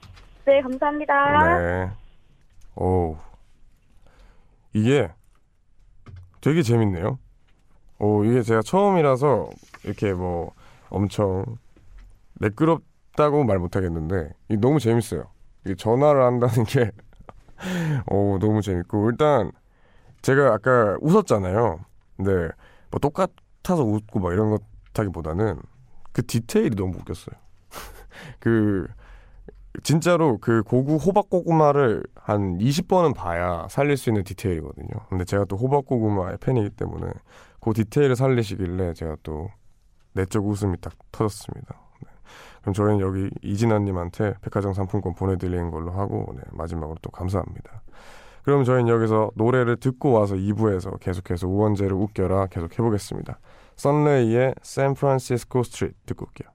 네, 0.46 0.62
감사합니다. 0.62 1.58
네. 1.60 1.90
오. 2.76 3.18
이게 4.74 5.10
되게 6.42 6.62
재밌네요. 6.62 7.20
오, 8.00 8.24
이게 8.24 8.42
제가 8.42 8.62
처음이라서 8.62 9.50
이렇게 9.84 10.14
뭐 10.14 10.54
엄청 10.90 11.44
매끄럽 12.36 12.82
다고 13.20 13.44
말 13.44 13.60
못하겠는데 13.60 14.32
너무 14.62 14.80
재밌어요. 14.80 15.26
전화를 15.78 16.24
한다는 16.24 16.64
게 16.64 16.90
오, 18.10 18.40
너무 18.40 18.62
재밌고 18.62 19.10
일단 19.10 19.52
제가 20.22 20.54
아까 20.54 20.98
웃었잖아요. 21.02 21.82
근데 22.16 22.48
뭐 22.90 23.00
똑같아서 23.02 23.84
웃고 23.84 24.22
막 24.22 24.32
이런 24.32 24.58
것하기보다는 24.94 25.62
그 26.14 26.26
디테일이 26.26 26.78
너무 26.78 26.96
웃겼어요. 26.98 27.36
그 28.40 28.88
진짜로 29.84 30.38
그 30.38 30.64
고구 30.64 30.96
호박 30.96 31.30
고구마를 31.30 32.04
한 32.16 32.58
20번은 32.58 33.14
봐야 33.14 33.68
살릴 33.70 33.98
수 33.98 34.10
있는 34.10 34.24
디테일이거든요. 34.24 34.88
근데 35.10 35.26
제가 35.26 35.44
또 35.44 35.58
호박 35.58 35.86
고구마의 35.86 36.38
팬이기 36.38 36.70
때문에 36.70 37.12
그 37.60 37.74
디테일을 37.74 38.16
살리시길래 38.16 38.94
제가 38.94 39.18
또 39.24 39.50
내적 40.14 40.48
웃음이 40.48 40.78
딱 40.80 40.94
터졌습니다. 41.12 41.89
네. 42.30 42.62
그럼 42.62 42.74
저희는 42.74 43.00
여기 43.00 43.30
이진아님한테 43.42 44.36
백화점 44.42 44.74
상품권 44.74 45.16
보내드리는 45.16 45.72
걸로 45.72 45.92
하고 45.92 46.34
네, 46.36 46.42
마지막으로 46.52 46.98
또 47.02 47.10
감사합니다. 47.12 47.82
그럼 48.44 48.64
저희는 48.64 48.88
여기서 48.88 49.32
노래를 49.36 49.78
듣고 49.78 50.12
와서 50.12 50.36
2부에서 50.36 51.00
계속해서 51.00 51.48
우원재를 51.48 51.94
웃겨라 51.94 52.48
계속 52.48 52.72
해보겠습니다. 52.74 53.40
썬레이의 53.76 54.56
샌프란시스코 54.62 55.64
스트리트 55.64 55.96
듣고 56.06 56.26
올게요. 56.26 56.50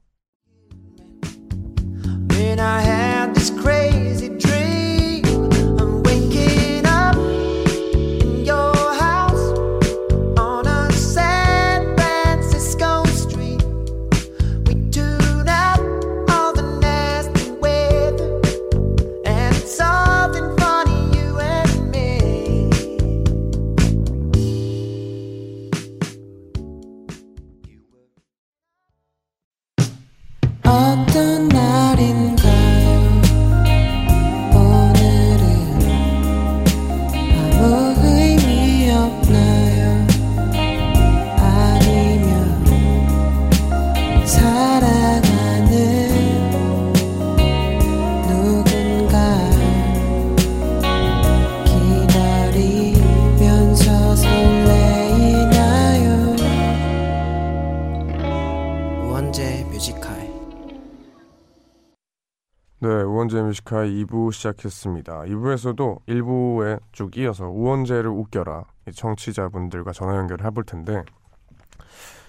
2부 63.87 64.33
시작했습니다. 64.33 65.23
2부에서도 65.23 66.07
1부에 66.07 66.81
쭉 66.93 67.17
이어서 67.17 67.49
우원재를 67.49 68.11
웃겨라 68.11 68.65
이 68.89 68.93
청취자분들과 68.93 69.93
전화 69.93 70.17
연결을 70.17 70.45
해볼 70.47 70.65
텐데 70.65 71.03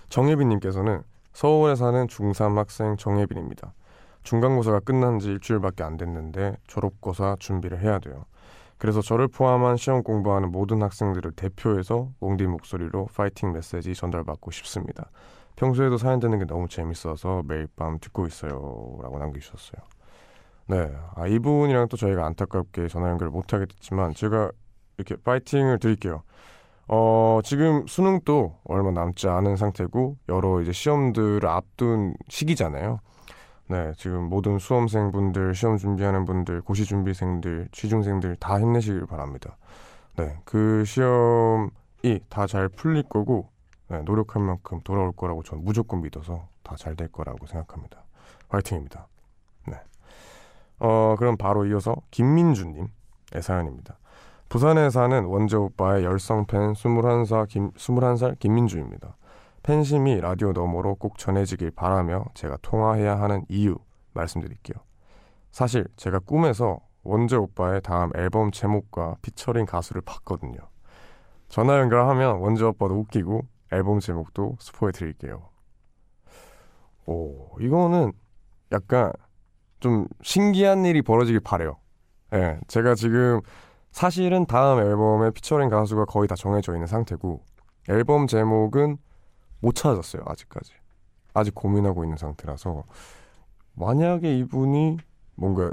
정예빈님께서는 0.09 1.03
서울에 1.33 1.75
사는 1.75 2.07
중3 2.07 2.55
학생 2.55 2.95
정예빈입니다. 2.97 3.73
중간고사가 4.23 4.79
끝난 4.79 5.19
지 5.19 5.29
일주일밖에 5.29 5.83
안 5.83 5.97
됐는데 5.97 6.57
졸업고사 6.67 7.35
준비를 7.39 7.79
해야 7.81 7.99
돼요. 7.99 8.25
그래서 8.77 9.01
저를 9.01 9.27
포함한 9.27 9.77
시험 9.77 10.03
공부하는 10.03 10.51
모든 10.51 10.81
학생들을 10.81 11.31
대표해서 11.33 12.09
웡디 12.19 12.47
목소리로 12.47 13.07
파이팅 13.15 13.53
메시지 13.53 13.93
전달받고 13.93 14.51
싶습니다. 14.51 15.09
평소에도 15.55 15.97
사연 15.97 16.19
듣는 16.19 16.39
게 16.39 16.45
너무 16.45 16.67
재밌어서 16.67 17.43
매일 17.45 17.67
밤 17.75 17.99
듣고 17.99 18.27
있어요. 18.27 18.99
라고 19.01 19.17
남겨주셨어요. 19.19 19.81
네. 20.67 20.91
아, 21.15 21.27
이분이랑 21.27 21.87
또 21.89 21.97
저희가 21.97 22.25
안타깝게 22.25 22.87
전화 22.87 23.09
연결을 23.09 23.31
못하게 23.31 23.65
됐지만 23.65 24.13
제가 24.13 24.51
이렇게 24.97 25.15
파이팅을 25.21 25.79
드릴게요. 25.79 26.23
어, 26.87 27.39
지금 27.43 27.85
수능도 27.87 28.59
얼마 28.65 28.91
남지 28.91 29.27
않은 29.27 29.57
상태고 29.57 30.17
여러 30.29 30.61
이제 30.61 30.71
시험들을 30.71 31.47
앞둔 31.47 32.15
시기잖아요. 32.29 32.99
네, 33.67 33.91
지금 33.97 34.23
모든 34.25 34.59
수험생분들, 34.59 35.55
시험 35.55 35.77
준비하는 35.77 36.25
분들, 36.25 36.61
고시 36.61 36.85
준비생들, 36.85 37.69
취중생들 37.71 38.35
다 38.37 38.59
힘내시길 38.59 39.07
바랍니다. 39.07 39.57
네, 40.17 40.37
그 40.45 40.83
시험이 40.85 42.19
다 42.29 42.45
잘 42.47 42.69
풀릴 42.69 43.03
거고 43.03 43.49
네, 43.89 44.01
노력한 44.03 44.41
만큼 44.43 44.79
돌아올 44.83 45.11
거라고 45.13 45.43
전 45.43 45.63
무조건 45.63 46.01
믿어서 46.01 46.47
다 46.63 46.75
잘 46.75 46.95
될 46.95 47.07
거라고 47.11 47.45
생각합니다. 47.47 48.03
화이팅입니다. 48.49 49.07
네. 49.67 49.75
어, 50.79 51.15
그럼 51.17 51.37
바로 51.37 51.65
이어서 51.65 51.95
김민주님의 52.11 52.89
사연입니다. 53.41 53.97
부산에 54.49 54.89
사는 54.89 55.25
원재 55.25 55.57
오빠의 55.57 56.05
열성 56.05 56.45
팬 56.45 56.73
21살, 56.73 57.47
김, 57.47 57.71
21살 57.71 58.39
김민주입니다. 58.39 59.17
팬심이 59.63 60.21
라디오 60.21 60.51
너머로 60.51 60.95
꼭 60.95 61.17
전해지길 61.17 61.71
바라며 61.71 62.25
제가 62.35 62.57
통화해야 62.61 63.19
하는 63.19 63.45
이유 63.49 63.75
말씀드릴게요. 64.13 64.75
사실 65.51 65.87
제가 65.95 66.19
꿈에서 66.19 66.79
원재 67.03 67.35
오빠의 67.35 67.81
다음 67.81 68.11
앨범 68.15 68.51
제목과 68.51 69.15
피처링 69.21 69.65
가수를 69.65 70.01
봤거든요. 70.03 70.59
전화 71.47 71.79
연결하면 71.79 72.37
원재 72.37 72.63
오빠도 72.65 72.95
웃기고 72.99 73.47
앨범 73.71 73.99
제목도 73.99 74.57
스포해 74.59 74.91
드릴게요. 74.91 75.49
오, 77.05 77.57
이거는 77.59 78.11
약간 78.71 79.11
좀 79.85 80.07
신기한 80.23 80.83
일이 80.83 81.03
벌어지길 81.03 81.41
바래요. 81.41 81.77
예, 82.33 82.59
제가 82.67 82.95
지금 82.95 83.39
사실은 83.91 84.47
다음 84.47 84.79
앨범의 84.79 85.31
피처링 85.33 85.69
가수가 85.69 86.05
거의 86.05 86.27
다 86.27 86.33
정해져 86.33 86.73
있는 86.73 86.87
상태고 86.87 87.39
앨범 87.89 88.25
제목은 88.25 88.97
못 89.59 89.75
찾았어요 89.75 90.23
아직까지. 90.25 90.73
아직 91.35 91.53
고민하고 91.53 92.03
있는 92.03 92.17
상태라서. 92.17 92.83
만약에 93.75 94.35
이분이 94.39 94.97
뭔가 95.35 95.69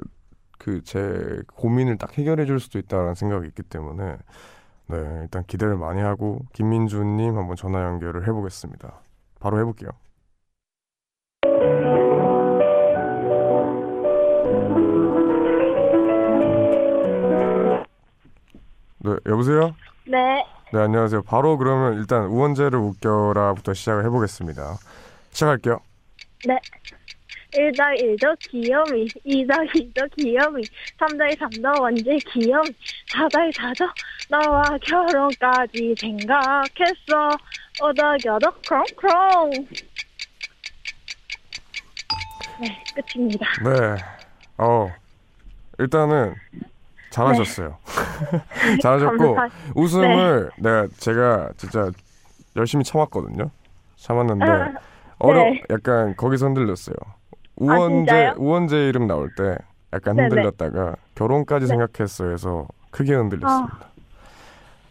그 0.59 0.83
제 0.85 1.41
고민을 1.55 1.97
딱 1.97 2.19
해결해 2.19 2.45
줄 2.45 2.61
수도 2.61 2.79
있다라는 2.79 3.15
생각이 3.15 3.49
있기 3.49 3.63
때문에 3.63 4.19
네 4.89 4.97
일단 5.23 5.43
기대를 5.47 5.79
많이 5.79 6.03
하고 6.03 6.41
김민주님 6.53 7.39
한번 7.39 7.57
전화 7.57 7.83
연결을 7.85 8.29
해보겠습니다. 8.29 8.93
바로 9.41 9.59
해볼게요 9.59 9.91
여보세요 19.33 19.75
네. 20.05 20.45
네, 20.73 20.81
안녕하세요. 20.81 21.23
바로 21.23 21.59
그러면 21.59 21.99
일단 21.99 22.25
우원재를 22.27 22.79
웃겨라부터 22.79 23.75
시작을 23.75 24.05
해보겠습니다. 24.07 24.79
시작할게요. 25.31 25.81
1더1도 27.53 28.39
귀요미, 28.41 29.07
2더2도 29.27 30.17
귀요미, 30.17 30.63
3더3도 30.99 31.81
완전 31.81 32.17
귀요미, 32.19 32.71
4더4도 33.11 33.91
너와 34.31 34.63
결혼까지 34.79 35.95
생각했어. 35.99 37.29
5더9도 37.81 38.55
크롱크롱. 38.67 39.51
네, 42.61 42.85
끝입니다. 42.95 43.47
네. 43.63 43.97
어, 44.57 44.91
일단은 45.79 46.35
잘하셨어요. 47.13 47.77
잘하셨고, 48.83 49.35
감사- 49.35 49.55
웃음을 49.77 50.51
내가 50.59 50.87
제가 50.99 51.51
진짜 51.57 51.91
열심히 52.57 52.85
참았거든요. 52.85 53.51
참았는데, 53.97 54.45
아, 54.47 54.73
어려, 55.19 55.45
네. 55.45 55.63
약간 55.71 56.17
거기서 56.17 56.47
흔들렸어요. 56.47 56.97
우원재, 57.57 57.97
진짜요? 57.97 58.35
우원재 58.39 58.89
이름 58.89 59.07
나올 59.07 59.31
때 59.37 59.57
약간 59.93 60.17
네네. 60.17 60.29
흔들렸다가 60.29 60.97
결혼까지 61.15 61.67
네. 61.67 61.69
생각했어 61.69 62.29
해서 62.31 62.67
크게 62.91 63.15
흔들렸습니다. 63.15 63.79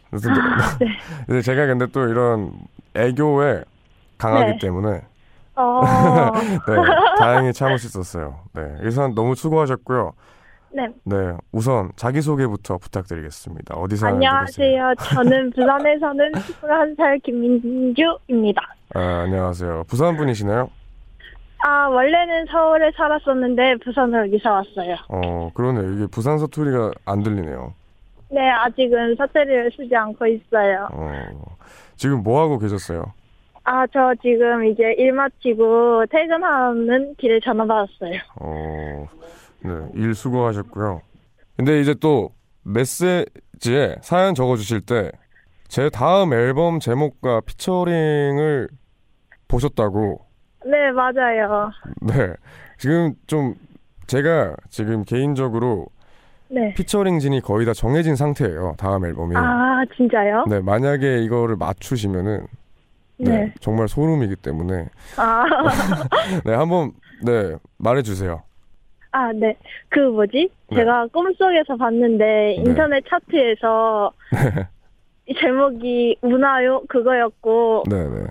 그래서 0.09 0.29
아, 0.29 0.77
네. 0.79 0.87
근데 1.25 1.41
제가 1.41 1.65
근데 1.65 1.87
또 1.87 2.07
이런 2.07 2.53
애교에 2.93 3.63
강하기 4.19 4.51
네. 4.53 4.57
때문에 4.59 5.01
어, 5.55 5.81
네, 6.31 6.75
다행히 7.17 7.51
참을 7.51 7.79
수 7.79 7.87
있었어요. 7.87 8.39
네, 8.53 8.61
일단 8.81 9.13
너무 9.15 9.35
수고하셨고요. 9.35 10.13
네. 10.73 10.87
네, 11.03 11.15
우선 11.51 11.91
자기소개부터 11.95 12.77
부탁드리겠습니다. 12.77 13.75
어디 13.75 13.97
사는 13.97 14.15
누구세요? 14.15 14.29
안녕하세요. 14.29 14.93
저는 15.15 15.51
부산에 15.51 15.99
사는 15.99 16.31
21살 16.31 17.23
김민주입니다. 17.23 18.61
아, 18.95 18.99
안녕하세요. 19.25 19.83
부산 19.87 20.15
분이시나요? 20.15 20.69
아, 21.63 21.87
원래는 21.89 22.45
서울에 22.47 22.89
살았었는데 22.95 23.75
부산으로 23.83 24.25
이사 24.27 24.51
왔어요. 24.51 24.95
어, 25.09 25.51
그러네요. 25.53 25.91
이게 25.93 26.07
부산 26.07 26.39
사투리가 26.39 26.91
안 27.05 27.21
들리네요. 27.21 27.73
네, 28.29 28.49
아직은 28.49 29.15
사투리를 29.17 29.71
쓰지 29.75 29.93
않고 29.95 30.25
있어요. 30.25 30.87
어, 30.91 31.11
지금 31.97 32.23
뭐 32.23 32.41
하고 32.41 32.57
계셨어요? 32.57 33.13
아, 33.63 33.85
저 33.87 34.13
지금 34.23 34.65
이제 34.65 34.95
일 34.97 35.11
마치고 35.11 36.05
퇴근하는 36.09 37.13
길에 37.17 37.39
전화 37.43 37.63
받았어요. 37.65 38.19
어, 38.39 39.05
네, 39.63 39.71
일 39.95 40.13
수고하셨고요. 40.15 41.01
근데 41.57 41.79
이제 41.81 41.93
또 41.93 42.29
메시지에 42.63 43.97
사연 44.01 44.33
적어주실 44.35 44.81
때 44.81 45.11
제 45.71 45.89
다음 45.89 46.33
앨범 46.33 46.81
제목과 46.81 47.39
피처링을 47.45 48.67
보셨다고. 49.47 50.19
네, 50.65 50.91
맞아요. 50.91 51.71
네, 52.01 52.33
지금 52.77 53.13
좀 53.25 53.55
제가 54.05 54.57
지금 54.67 55.05
개인적으로 55.05 55.87
네. 56.49 56.73
피처링진이 56.73 57.39
거의 57.39 57.65
다 57.65 57.71
정해진 57.73 58.17
상태예요. 58.17 58.75
다음 58.77 59.05
앨범이. 59.05 59.33
아, 59.37 59.81
진짜요? 59.95 60.43
네, 60.49 60.59
만약에 60.59 61.19
이거를 61.23 61.55
맞추시면은 61.55 62.47
네, 63.19 63.29
네. 63.29 63.53
정말 63.61 63.87
소름이기 63.87 64.35
때문에 64.35 64.89
아, 65.15 65.45
네, 66.43 66.53
한번 66.53 66.91
네, 67.23 67.55
말해 67.77 68.01
주세요. 68.01 68.43
아, 69.11 69.31
네. 69.33 69.57
그 69.89 69.99
뭐지? 69.99 70.49
네. 70.69 70.75
제가 70.77 71.07
꿈속에서 71.07 71.75
봤는데 71.75 72.53
인터넷 72.55 73.03
차트에서 73.09 74.11
이 75.27 75.35
제목이 75.35 76.17
우나요 76.21 76.81
그거였고 76.87 77.83
네, 77.89 78.07
네. 78.07 78.25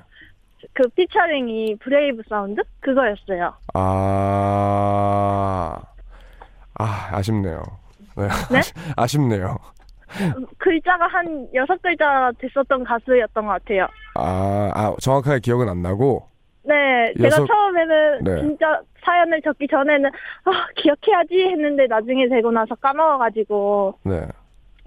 그 0.73 0.89
피처링이 0.89 1.77
브레이브 1.77 2.23
사운드 2.29 2.63
그거였어요. 2.81 3.53
아, 3.75 5.77
아, 6.79 7.09
아쉽네요. 7.13 7.63
네, 8.17 8.25
네? 8.51 8.61
아쉽, 8.97 9.21
네요 9.23 9.57
글자가 10.59 11.07
한 11.07 11.47
여섯 11.55 11.81
글자 11.83 12.33
됐었던 12.39 12.83
가수였던 12.85 13.47
것 13.47 13.53
같아요. 13.53 13.87
아, 14.17 14.71
아, 14.75 14.95
정확하게 15.01 15.39
기억은 15.41 15.69
안 15.69 15.83
나고, 15.83 16.27
네, 16.65 17.13
제가 17.17 17.27
여섯- 17.29 17.47
처음에는 17.47 18.25
네. 18.25 18.41
진짜 18.41 18.81
사연을 19.05 19.43
적기 19.43 19.67
전에는 19.69 20.09
아, 20.09 20.67
기억해야지 20.77 21.41
했는데 21.41 21.87
나중에 21.87 22.29
되고 22.29 22.51
나서 22.51 22.75
까먹어가지고 22.77 23.95
네. 24.05 24.27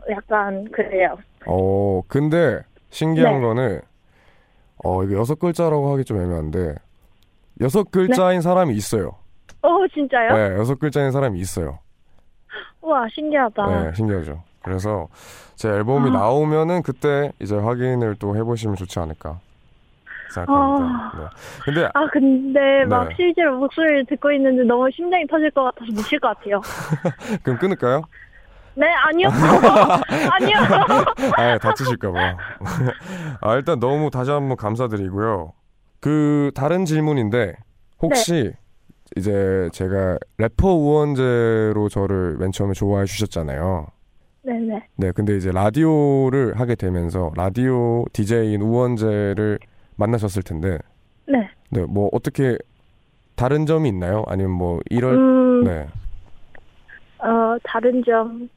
약간 0.10 0.70
그래요. 0.72 1.18
어, 1.46 2.02
근데 2.08 2.62
신기한 2.90 3.36
네. 3.36 3.42
거는, 3.42 3.82
어, 4.84 5.04
이거 5.04 5.20
여섯 5.20 5.40
글자라고 5.40 5.92
하기 5.94 6.04
좀 6.04 6.22
애매한데, 6.22 6.76
여섯 7.62 7.90
글자인 7.92 8.42
사람이 8.42 8.74
있어요. 8.76 9.16
어, 9.62 9.88
진짜요? 9.94 10.36
네, 10.36 10.58
여섯 10.58 10.80
글자인 10.80 11.12
사람이 11.12 11.40
있어요. 11.40 11.80
우와, 12.82 13.08
신기하다. 13.14 13.66
네, 13.68 13.94
신기하죠. 13.96 14.44
그래서 14.62 15.08
제 15.56 15.70
앨범이 15.70 16.10
아. 16.10 16.14
나오면은 16.14 16.82
그때 16.84 17.32
이제 17.40 17.56
확인을 17.56 18.16
또 18.20 18.36
해보시면 18.36 18.76
좋지 18.76 19.00
않을까 19.00 19.40
생각합니다. 20.34 21.12
네. 21.18 21.26
근데 21.66 21.86
아, 21.94 22.08
근데 22.12 22.86
막 22.86 23.08
네. 23.10 23.16
실제로 23.16 23.58
목소리를 23.60 24.06
듣고 24.08 24.32
있는데 24.34 24.64
너무 24.64 24.90
심장이 24.92 25.26
터질 25.28 25.52
것 25.52 25.64
같아서 25.64 25.92
못 25.94 26.02
쉴 26.06 26.20
것 26.20 26.30
같아요. 26.38 26.62
그럼 27.44 27.58
끊을까요? 27.60 28.02
네, 28.76 28.88
아니요. 29.06 29.28
아니요. 30.32 30.58
아, 31.38 31.58
다치실까봐. 31.60 32.38
아, 33.42 33.56
일단 33.56 33.80
너무 33.80 34.10
다시 34.10 34.32
한번 34.32 34.58
감사드리고요. 34.58 35.54
그 36.00 36.52
다른 36.56 36.86
질문인데 36.86 37.54
혹시 38.02 38.52
이제 39.16 39.70
제가 39.74 40.18
래퍼 40.40 40.68
우원재로 40.74 41.88
저를 41.90 42.38
맨 42.40 42.52
처음에 42.52 42.74
좋아해 42.74 43.06
주셨잖아요. 43.06 43.88
네네. 44.46 44.88
네, 44.98 45.12
근데 45.12 45.38
이제 45.38 45.52
라디오를 45.52 46.60
하게 46.60 46.76
되면서 46.76 47.32
라디오 47.38 48.04
DJ인 48.12 48.62
우원재를 48.62 49.60
만나셨을 49.98 50.44
텐데, 50.44 50.78
네. 51.28 51.50
네, 51.70 51.82
뭐 51.88 52.10
어떻게 52.12 52.58
다른 53.36 53.66
점이 53.66 53.90
있나요? 53.90 54.24
아니면 54.28 54.52
뭐 54.52 54.80
이럴 54.90 55.14
음, 55.16 55.64
네 55.64 55.88
어, 57.20 57.56
다른 57.64 58.04
점. 58.04 58.50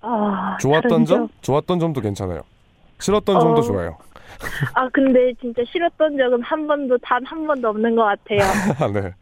아, 0.00 0.56
좋았던 0.60 0.90
다른 0.90 1.04
점? 1.06 1.28
좋았던 1.40 1.78
점도 1.80 2.00
괜찮아요. 2.00 2.42
싫었던 3.00 3.40
점도 3.40 3.60
어. 3.60 3.62
좋아요. 3.62 3.96
아, 4.74 4.88
근데 4.92 5.32
진짜 5.40 5.62
싫었던 5.66 6.16
적은 6.16 6.42
한 6.42 6.66
번도, 6.66 6.98
단 6.98 7.24
한 7.24 7.46
번도 7.46 7.68
없는 7.68 7.94
것 7.96 8.02
같아요. 8.04 8.38
네, 8.92 9.12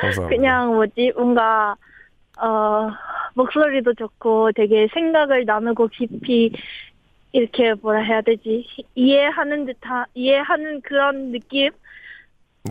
감사합니다. 0.00 0.28
그냥 0.28 0.74
뭐지, 0.74 1.12
뭔가, 1.16 1.76
어, 2.40 2.88
목소리도 3.34 3.94
좋고 3.94 4.52
되게 4.52 4.88
생각을 4.92 5.44
나누고 5.44 5.88
깊이 5.88 6.52
이렇게 7.32 7.74
뭐라 7.74 8.00
해야 8.02 8.20
되지? 8.22 8.66
이해하는 8.94 9.66
듯한, 9.66 10.06
이해하는 10.14 10.80
그런 10.82 11.32
느낌 11.32 11.70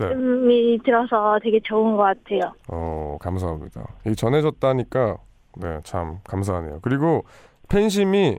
네, 0.00 0.78
들어서 0.84 1.38
되게 1.42 1.60
좋은 1.60 1.96
것 1.96 2.02
같아요. 2.04 2.52
어 2.68 3.16
감사합니다. 3.20 3.84
이 4.06 4.14
전해졌다니까 4.14 5.16
네 5.60 5.80
참 5.84 6.20
감사하네요. 6.24 6.80
그리고 6.82 7.24
팬심이 7.68 8.38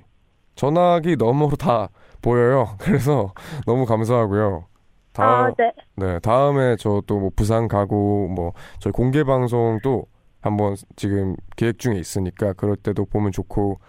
전화기 0.56 1.18
너머로 1.18 1.56
다 1.58 1.90
보여요. 2.22 2.76
그래서 2.80 3.34
너무 3.66 3.86
감사하고요. 3.86 4.66
다음 5.14 5.52
아, 5.52 5.52
네. 5.58 5.72
네, 5.98 6.20
다음에 6.20 6.76
저 6.78 7.02
또 7.08 7.20
뭐 7.20 7.30
부산 7.36 7.68
가고 7.68 8.28
뭐 8.30 8.54
저희 8.80 8.94
공개 8.94 9.24
방송도 9.24 10.06
한번 10.42 10.76
지금 10.96 11.36
계획 11.58 11.80
중에 11.80 11.96
있으니까 11.98 12.54
그럴 12.54 12.78
때도 12.78 13.06
보면 13.06 13.32
좋고 13.34 13.80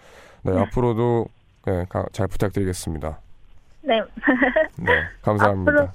네, 0.43 0.57
앞으로도 0.59 1.27
네, 1.65 1.85
가- 1.89 2.05
잘 2.11 2.27
부탁드리겠습니다. 2.27 3.19
네. 3.83 3.99
네, 4.77 4.91
감사합니다. 5.21 5.71
앞으로- 5.71 5.89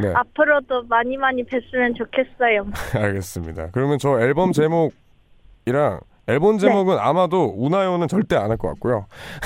네, 0.00 0.12
앞으로도 0.14 0.82
많이 0.84 1.16
많이 1.16 1.44
뵀으면 1.44 1.96
좋겠어요. 1.96 2.66
알겠습니다. 3.00 3.68
그러면 3.72 3.98
저 3.98 4.20
앨범 4.20 4.52
제목이랑 4.52 6.00
앨범 6.26 6.56
제목은 6.58 6.98
아마도 6.98 7.52
우나요는 7.54 8.08
절대 8.08 8.34
안 8.34 8.50
할 8.50 8.56
것 8.56 8.68
같고요. 8.68 9.04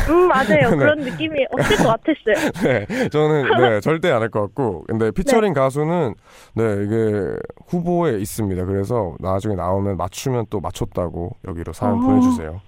음, 0.08 0.28
맞아요. 0.28 0.70
네. 0.70 0.76
그런 0.76 0.98
느낌이 1.00 1.44
없을 1.50 1.76
것 1.78 1.88
같았어요. 1.88 2.52
네, 2.86 3.08
저는 3.08 3.50
네 3.58 3.80
절대 3.80 4.10
안 4.12 4.22
할 4.22 4.30
것 4.30 4.40
같고, 4.42 4.84
근데 4.86 5.10
피처링 5.10 5.54
가수는 5.54 6.14
네 6.54 6.62
이게 6.84 7.36
후보에 7.66 8.18
있습니다. 8.18 8.64
그래서 8.64 9.16
나중에 9.18 9.54
나오면 9.56 9.96
맞추면 9.96 10.46
또 10.50 10.60
맞췄다고 10.60 11.36
여기로 11.48 11.72
사연 11.72 11.94
어. 11.94 12.00
보내주세요. 12.00 12.60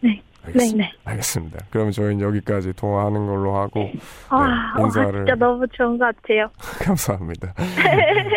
네. 0.00 0.22
알겠습니다. 0.48 0.76
네, 0.84 0.90
네. 0.92 0.98
알겠습니다. 1.04 1.58
그러면 1.70 1.92
저희는 1.92 2.20
여기까지 2.20 2.72
통화하는 2.74 3.26
걸로 3.26 3.56
하고 3.56 3.90
아, 4.28 4.74
네, 4.76 4.82
인사를- 4.84 5.04
와, 5.06 5.12
진짜 5.12 5.34
너무 5.34 5.66
좋은 5.68 5.98
것 5.98 6.04
같아요. 6.16 6.50
감사합니다. 6.84 7.54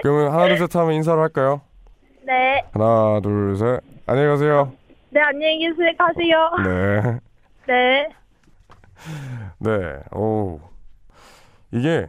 그러면 0.04 0.32
하나 0.32 0.48
둘 0.48 0.58
셋 0.58 0.76
하면 0.76 0.94
인사를 0.94 1.22
할까요? 1.22 1.62
네. 2.26 2.64
하나 2.74 3.20
둘 3.22 3.56
셋. 3.58 3.82
안녕히 4.08 4.28
가세요. 4.30 4.72
네, 5.10 5.20
안녕히 5.22 5.60
계세요. 5.60 5.92
가세요. 5.98 6.50
네. 6.64 7.20
네. 7.68 8.10
네, 9.60 10.00
오. 10.16 10.60
이게 11.72 12.08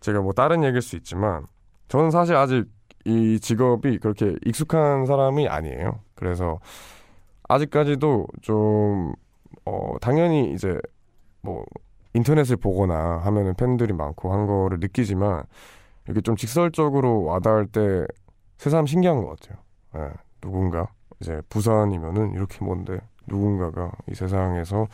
제가 0.00 0.20
뭐 0.20 0.32
다른 0.32 0.62
얘기일 0.64 0.80
수 0.82 0.96
있지만 0.96 1.46
저는 1.88 2.10
사실 2.10 2.36
아직 2.36 2.66
이 3.04 3.40
직업이 3.40 3.98
그렇게 3.98 4.34
익숙한 4.44 5.06
사람이 5.06 5.48
아니에요. 5.48 6.00
그래서 6.14 6.60
아직까지도 7.48 8.26
좀, 8.42 9.14
어, 9.68 9.98
당연히 10.00 10.52
이제 10.54 10.78
뭐 11.42 11.64
인터넷을 12.14 12.56
보거나 12.56 13.18
하면은 13.24 13.54
팬들이 13.54 13.92
많고 13.92 14.32
한 14.32 14.46
거를 14.46 14.78
느끼지만 14.80 15.44
이게 16.08 16.20
좀 16.22 16.36
직설적으로 16.36 17.24
와닿을 17.24 17.66
때 17.66 18.06
새삼 18.56 18.86
신기한 18.86 19.22
것 19.22 19.38
같아요. 19.38 19.58
예, 19.96 20.12
누군가 20.40 20.88
이제 21.20 21.40
부산이면은 21.50 22.32
이렇게 22.32 22.64
뭔데 22.64 22.98
누군가가 23.26 23.92
이 24.10 24.14
세상에서 24.14 24.86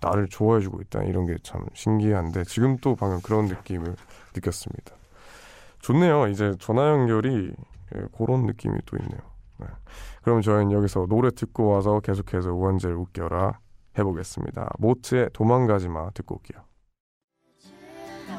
나를 0.00 0.28
좋아해주고 0.28 0.80
있다 0.82 1.02
이런 1.04 1.26
게 1.26 1.36
참 1.42 1.66
신기한데 1.74 2.44
지금 2.44 2.76
또 2.78 2.94
방금 2.96 3.20
그런 3.20 3.46
느낌을 3.46 3.94
느꼈습니다. 4.34 4.94
좋네요. 5.80 6.28
이제 6.28 6.54
전화 6.58 6.88
연결이 6.90 7.52
예, 7.94 8.00
그런 8.16 8.46
느낌이 8.46 8.78
또 8.86 8.96
있네요. 8.96 9.20
네. 9.58 9.66
그럼 10.22 10.40
저희는 10.42 10.72
여기서 10.72 11.06
노래 11.08 11.30
듣고 11.30 11.68
와서 11.68 12.00
계속해서 12.00 12.52
우원재를 12.52 12.96
웃겨라 12.96 13.58
해보겠습니다. 13.98 14.70
모트의 14.78 15.30
도망가지 15.32 15.88
마 15.88 16.10
듣고 16.10 16.36
올게요. 16.36 16.64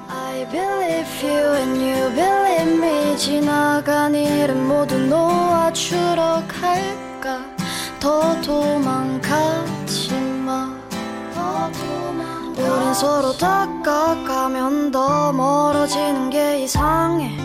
I 0.10 0.48
believe 0.50 1.24
you 1.24 1.56
and 1.56 1.82
you 1.82 2.14
believe 2.14 2.74
me 2.78 3.18
지나간 3.18 4.16
일은 4.16 4.68
모두 4.68 4.98
놓아주러 4.98 6.44
갈까 6.48 7.40
더 8.00 8.42
도망가지 8.42 9.88
도망가 10.48 11.72
우린 12.58 12.94
서로 12.94 13.34
다가가면 13.38 14.92
더 14.92 15.34
멀어지는 15.34 16.30
게 16.30 16.64
이상해 16.64 17.36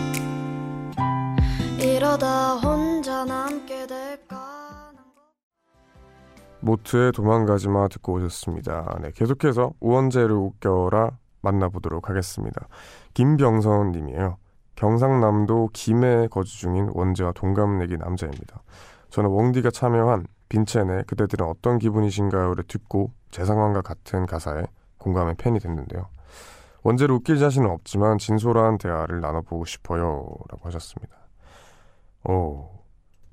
이러다 1.78 2.54
혼자 2.56 3.24
남게 3.24 3.86
될까 3.88 4.11
모트의 6.62 7.12
도망가지 7.12 7.68
마 7.68 7.88
듣고 7.88 8.14
오셨습니다. 8.14 8.98
네, 9.02 9.10
계속해서 9.14 9.72
우원재를 9.80 10.32
웃겨라 10.32 11.10
만나보도록 11.42 12.08
하겠습니다. 12.08 12.68
김병선 13.14 13.92
님이에요. 13.92 14.36
경상남도 14.76 15.70
김해에 15.72 16.28
거주 16.28 16.58
중인 16.58 16.90
원재와 16.94 17.32
동갑내기 17.32 17.98
남자입니다. 17.98 18.62
저는 19.10 19.30
웡디가 19.30 19.70
참여한 19.70 20.26
빈첸의 20.48 21.04
그대들은 21.06 21.46
어떤 21.46 21.78
기분이신가요를 21.78 22.64
듣고 22.64 23.10
제 23.30 23.44
상황과 23.44 23.82
같은 23.82 24.26
가사에 24.26 24.64
공감의 24.98 25.34
팬이 25.36 25.58
됐는데요. 25.58 26.06
원재를 26.82 27.14
웃길 27.16 27.38
자신은 27.38 27.70
없지만 27.70 28.18
진솔한 28.18 28.78
대화를 28.78 29.20
나눠보고 29.20 29.64
싶어요 29.64 30.26
라고 30.48 30.60
하셨습니다. 30.64 31.16
오 32.24 32.68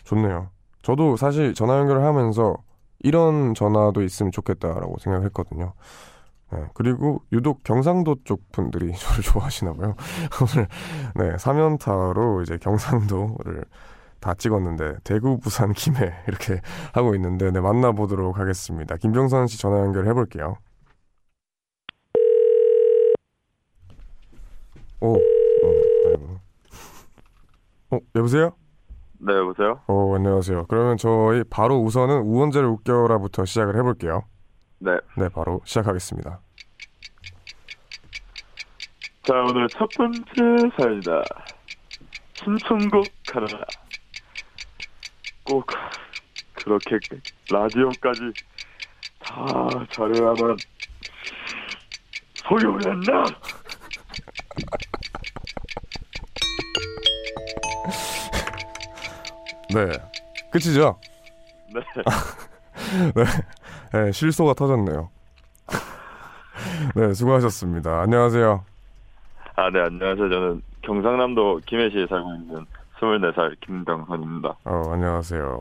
좋네요. 0.04 0.50
저도 0.82 1.18
사실 1.18 1.54
전화 1.54 1.78
연결을 1.78 2.04
하면서 2.04 2.56
이런 3.00 3.54
전화도 3.54 4.02
있으면 4.04 4.32
좋겠다라고 4.32 4.98
생각을 5.00 5.26
했거든요. 5.28 5.74
네, 6.52 6.66
그리고 6.74 7.22
유독 7.32 7.64
경상도 7.64 8.18
쪽 8.24 8.52
분들이 8.52 8.92
저를 8.98 9.24
좋아하시나 9.24 9.74
봐요. 9.74 9.96
오늘 10.42 10.68
네, 11.16 11.36
3연타로 11.38 12.44
이제 12.44 12.58
경상도를 12.58 13.66
다 14.20 14.34
찍었는데 14.34 14.98
대구, 15.04 15.40
부산, 15.40 15.74
김해 15.74 16.14
이렇게 16.28 16.62
하고 16.94 17.16
있는데 17.16 17.52
네, 17.52 17.62
만나보도록 17.62 18.38
하겠습니다. 18.38 18.98
김병선 18.98 19.48
씨 19.48 19.58
전화 19.60 19.80
연결해 19.80 20.14
볼게요. 20.14 20.58
오, 25.02 25.16
어, 25.16 25.20
아이고. 26.08 26.40
어, 27.92 28.00
여보세요? 28.16 28.59
네, 29.22 29.34
여보세요? 29.34 29.82
어, 29.88 30.16
안녕하세요. 30.16 30.66
그러면 30.68 30.96
저희 30.98 31.44
바로 31.50 31.78
우선은 31.82 32.22
우원재를 32.22 32.70
웃겨라부터 32.70 33.44
시작을 33.46 33.76
해볼게요. 33.78 34.24
네. 34.80 34.92
네, 35.18 35.28
바로 35.30 35.62
시작하겠습니다. 35.66 36.40
자, 39.24 39.34
오늘 39.50 39.68
첫 39.68 39.90
번째 39.98 40.24
사연이다. 40.78 41.22
신청곡 42.36 43.06
하나. 43.34 43.46
꼭 45.44 45.68
그렇게 46.54 46.98
라디오까지 47.52 48.22
다 49.20 49.36
잘해야만 49.92 50.56
소용이 52.36 52.78
났나? 52.86 53.24
네, 59.74 59.86
끝이죠? 60.52 61.00
네. 63.14 63.24
네, 63.94 64.12
실소가 64.12 64.54
터졌네요. 64.54 65.10
네, 66.96 67.14
수고하셨습니다. 67.14 68.02
안녕하세요. 68.02 68.64
아, 69.56 69.70
네, 69.70 69.80
안녕하세요. 69.82 70.30
저는 70.30 70.62
경상남도 70.82 71.62
김해시에 71.66 72.08
살고 72.08 72.34
있는 72.36 72.66
24살 73.00 73.60
김병선입니다. 73.62 74.56
어, 74.66 74.92
안녕하세요. 74.92 75.60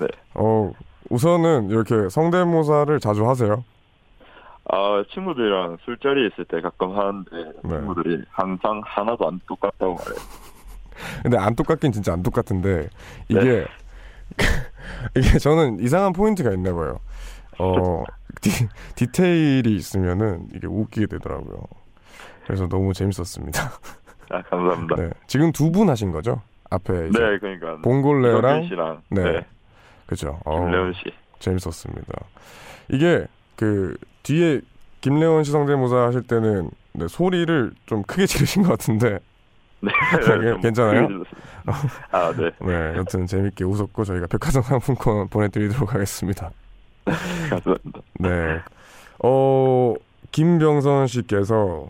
네. 0.00 0.06
어, 0.34 0.72
우선은 1.10 1.70
이렇게 1.70 2.08
성대모사를 2.08 3.00
자주 3.00 3.28
하세요? 3.28 3.64
아, 4.70 5.02
친구들이랑 5.12 5.78
술자리에 5.84 6.26
있을 6.28 6.44
때 6.44 6.60
가끔 6.60 6.96
하는데 6.96 7.30
네. 7.64 7.70
친구들이 7.70 8.22
항상 8.30 8.80
하나도 8.84 9.26
안 9.26 9.40
똑같다고 9.48 9.94
말해요. 9.94 10.57
근데 11.22 11.36
안 11.38 11.54
똑같긴 11.54 11.92
진짜 11.92 12.12
안 12.12 12.22
똑같은데 12.22 12.88
이게 13.28 13.66
이게 15.16 15.38
저는 15.38 15.80
이상한 15.80 16.12
포인트가 16.12 16.52
있나 16.52 16.74
봐요. 16.74 16.98
어 17.58 18.04
디, 18.40 18.50
디테일이 18.94 19.74
있으면은 19.76 20.48
이게 20.54 20.66
웃기게 20.66 21.06
되더라고요. 21.06 21.60
그래서 22.46 22.68
너무 22.68 22.92
재밌었습니다. 22.92 23.62
아, 24.30 24.42
감사합니다. 24.42 24.96
네, 24.96 25.02
네, 25.04 25.10
지금 25.26 25.52
두 25.52 25.70
분 25.72 25.88
하신 25.90 26.12
거죠? 26.12 26.42
앞에 26.70 27.08
이제 27.08 27.18
그러니까 27.40 27.76
봉골레랑 27.82 28.68
씨랑 28.68 29.02
네. 29.10 29.22
네, 29.24 29.46
그죠. 30.06 30.38
어, 30.44 30.60
김래원 30.60 30.92
씨. 30.94 31.12
재밌었습니다. 31.38 32.12
이게 32.90 33.26
그 33.56 33.96
뒤에 34.22 34.60
김래원 35.00 35.44
씨 35.44 35.50
성대모사 35.52 35.96
하실 35.96 36.22
때는 36.22 36.70
네, 36.92 37.06
소리를 37.08 37.72
좀 37.86 38.02
크게 38.02 38.26
지르신 38.26 38.62
것 38.62 38.70
같은데 38.70 39.18
네, 40.40 40.50
좀 40.50 40.60
괜찮아요? 40.60 41.08
아, 42.10 42.32
네. 42.36 42.50
네, 42.60 42.96
여튼 42.96 43.26
재밌게 43.26 43.64
웃었고 43.64 44.04
저희가 44.04 44.26
백화점 44.26 44.62
상품권 44.62 45.28
보내드리도록 45.28 45.94
하겠습니다. 45.94 46.50
감사합니다. 47.04 48.00
네. 48.20 48.60
어, 49.22 49.94
김병선 50.32 51.06
씨께서 51.06 51.88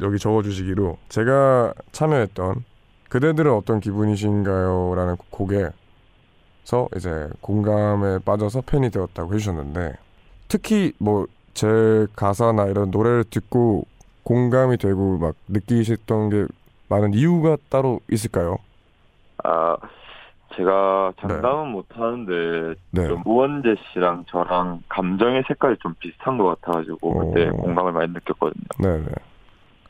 여기 0.00 0.18
적어주시기로 0.18 0.98
제가 1.08 1.72
참여했던 1.92 2.64
그대들은 3.08 3.52
어떤 3.52 3.80
기분이신가요? 3.80 4.94
라는 4.96 5.16
곡에서 5.30 6.88
이제 6.96 7.28
공감에 7.40 8.18
빠져서 8.24 8.62
팬이 8.62 8.90
되었다고 8.90 9.34
해주셨는데 9.34 9.94
특히 10.48 10.92
뭐 10.98 11.26
제 11.54 12.06
가사나 12.16 12.66
이런 12.66 12.90
노래를 12.90 13.24
듣고 13.30 13.86
공감이 14.24 14.76
되고 14.76 15.18
막 15.18 15.36
느끼셨던 15.48 16.30
게 16.30 16.46
많은 16.88 17.14
이유가 17.14 17.56
따로 17.68 18.00
있을까요? 18.10 18.58
아, 19.42 19.76
제가 20.56 21.12
장담은 21.20 21.72
못 21.72 21.86
하는데 21.90 22.74
네. 22.92 23.08
좀 23.08 23.22
우원재 23.24 23.74
씨랑 23.92 24.24
저랑 24.28 24.82
감정의 24.88 25.42
색깔이 25.48 25.76
좀 25.80 25.94
비슷한 25.98 26.38
것 26.38 26.60
같아가지고 26.60 27.32
그때 27.32 27.48
오. 27.48 27.56
공감을 27.56 27.92
많이 27.92 28.12
느꼈거든요. 28.12 28.64
네네. 28.78 29.06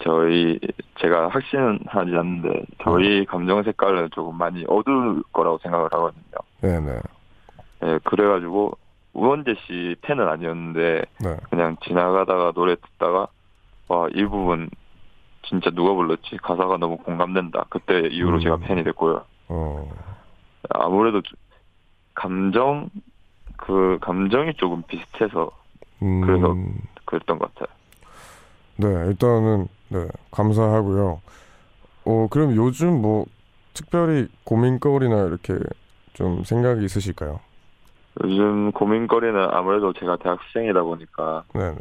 저희 0.02 0.58
제가 1.00 1.28
확신은 1.28 1.80
하지 1.86 2.10
않는데 2.16 2.64
저희 2.82 3.24
감정 3.26 3.62
색깔은 3.62 4.08
조금 4.12 4.36
많이 4.36 4.64
어두울 4.68 5.22
거라고 5.32 5.58
생각을 5.58 5.86
하거든요. 5.92 6.22
네네. 6.62 7.00
예, 7.84 7.98
그래가지고 8.04 8.76
우원재 9.12 9.54
씨 9.66 9.94
팬은 10.02 10.26
아니었는데 10.26 11.02
네. 11.20 11.36
그냥 11.50 11.76
지나가다가 11.84 12.52
노래 12.52 12.74
듣다가 12.76 13.28
와 13.88 14.08
이 14.14 14.24
부분 14.24 14.70
진짜 15.48 15.70
누가 15.70 15.94
불렀지 15.94 16.36
가사가 16.42 16.76
너무 16.78 16.96
공감된다. 16.98 17.66
그때 17.68 18.08
이후로 18.08 18.38
음. 18.38 18.40
제가 18.40 18.56
팬이 18.58 18.84
됐고요. 18.84 19.24
어. 19.48 19.90
아무래도 20.70 21.20
좀 21.22 21.36
감정 22.14 22.88
그 23.56 23.98
감정이 24.00 24.54
조금 24.54 24.82
비슷해서 24.82 25.50
음, 26.02 26.20
그래서 26.22 26.56
그랬던 27.04 27.38
것 27.38 27.54
같아요. 27.54 27.76
네, 28.76 28.88
일단은 29.08 29.68
네 29.88 30.08
감사하고요. 30.30 31.20
어 32.06 32.26
그럼 32.30 32.56
요즘 32.56 33.00
뭐 33.00 33.26
특별히 33.72 34.28
고민거리나 34.44 35.24
이렇게 35.26 35.58
좀 36.14 36.44
생각이 36.44 36.84
있으실까요? 36.84 37.40
요즘 38.22 38.72
고민거리는 38.72 39.36
아무래도 39.50 39.92
제가 39.92 40.16
대학생이다 40.16 40.82
보니까 40.82 41.44
네네. 41.52 41.76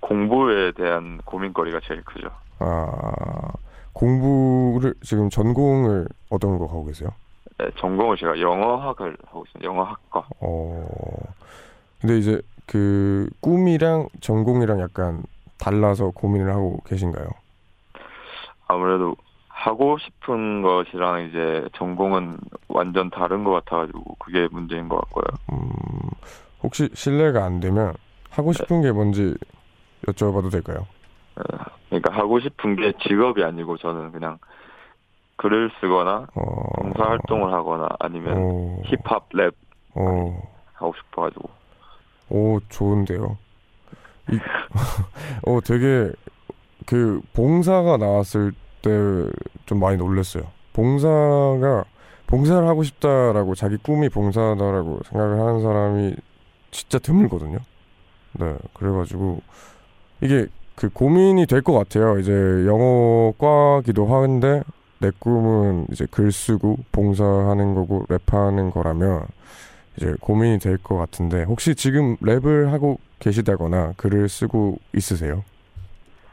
공부에 0.00 0.72
대한 0.72 1.18
고민거리가 1.24 1.80
제일 1.86 2.02
크죠. 2.04 2.30
아 2.58 3.52
공부를 3.92 4.94
지금 5.02 5.30
전공을 5.30 6.06
어떤 6.30 6.58
거 6.58 6.66
하고 6.66 6.84
계세요? 6.84 7.10
네, 7.58 7.70
전공을 7.78 8.16
제가 8.16 8.38
영어학을 8.40 9.16
하고 9.26 9.44
있습니다. 9.46 9.66
영어학과. 9.70 10.26
어 10.40 10.86
근데 12.00 12.18
이제 12.18 12.40
그 12.66 13.28
꿈이랑 13.40 14.08
전공이랑 14.20 14.80
약간 14.80 15.22
달라서 15.58 16.10
고민을 16.10 16.50
하고 16.52 16.78
계신가요? 16.86 17.28
아무래도 18.68 19.16
하고 19.48 19.96
싶은 19.98 20.60
것이랑 20.62 21.28
이제 21.28 21.66
전공은 21.76 22.38
완전 22.68 23.08
다른 23.10 23.44
것 23.44 23.52
같아가지고 23.52 24.16
그게 24.18 24.48
문제인 24.50 24.88
것 24.88 24.96
같고요. 25.02 25.24
음 25.52 25.58
혹시 26.62 26.88
실례가 26.92 27.44
안 27.44 27.60
되면 27.60 27.94
하고 28.30 28.52
싶은 28.52 28.82
게 28.82 28.92
뭔지 28.92 29.34
여쭤봐도 30.06 30.50
될까요? 30.50 30.86
그러니까 31.88 32.14
하고 32.14 32.40
싶은 32.40 32.76
게 32.76 32.92
직업이 33.06 33.42
아니고 33.44 33.76
저는 33.78 34.12
그냥 34.12 34.38
글을 35.36 35.70
쓰거나 35.80 36.26
어, 36.34 36.82
봉사 36.82 37.04
활동을 37.04 37.52
하거나 37.52 37.88
아니면 37.98 38.34
어, 38.38 38.82
힙합 38.84 39.28
랩 39.32 39.54
어, 39.94 40.42
하고 40.74 40.94
싶어가지고 40.96 41.50
오, 42.30 42.60
좋은데요. 42.68 43.38
이, 44.32 44.38
어, 45.46 45.60
되게, 45.64 46.10
그, 46.86 47.20
봉사가 47.34 47.96
나왔을 47.98 48.52
때 48.82 48.90
좀 49.66 49.80
많이 49.80 49.96
놀랐어요. 49.96 50.44
봉사가, 50.72 51.84
봉사를 52.26 52.66
하고 52.66 52.82
싶다라고 52.82 53.54
자기 53.54 53.76
꿈이 53.76 54.08
봉사다라고 54.08 55.00
생각을 55.04 55.40
하는 55.40 55.60
사람이 55.60 56.16
진짜 56.70 56.98
드물거든요. 56.98 57.58
네, 58.34 58.56
그래가지고, 58.74 59.40
이게 60.20 60.46
그 60.76 60.88
고민이 60.90 61.46
될 61.46 61.62
것 61.62 61.72
같아요. 61.72 62.18
이제 62.18 62.32
영어과기도 62.66 64.06
하는데, 64.06 64.62
내 64.98 65.10
꿈은 65.18 65.86
이제 65.90 66.06
글 66.10 66.30
쓰고 66.32 66.76
봉사하는 66.92 67.74
거고 67.74 68.04
랩하는 68.08 68.72
거라면, 68.72 69.26
이제 69.96 70.14
고민이 70.20 70.58
될 70.58 70.76
것 70.78 70.96
같은데 70.98 71.44
혹시 71.44 71.74
지금 71.74 72.16
랩을 72.18 72.66
하고 72.68 72.98
계시다거나 73.18 73.94
글을 73.96 74.28
쓰고 74.28 74.76
있으세요? 74.94 75.42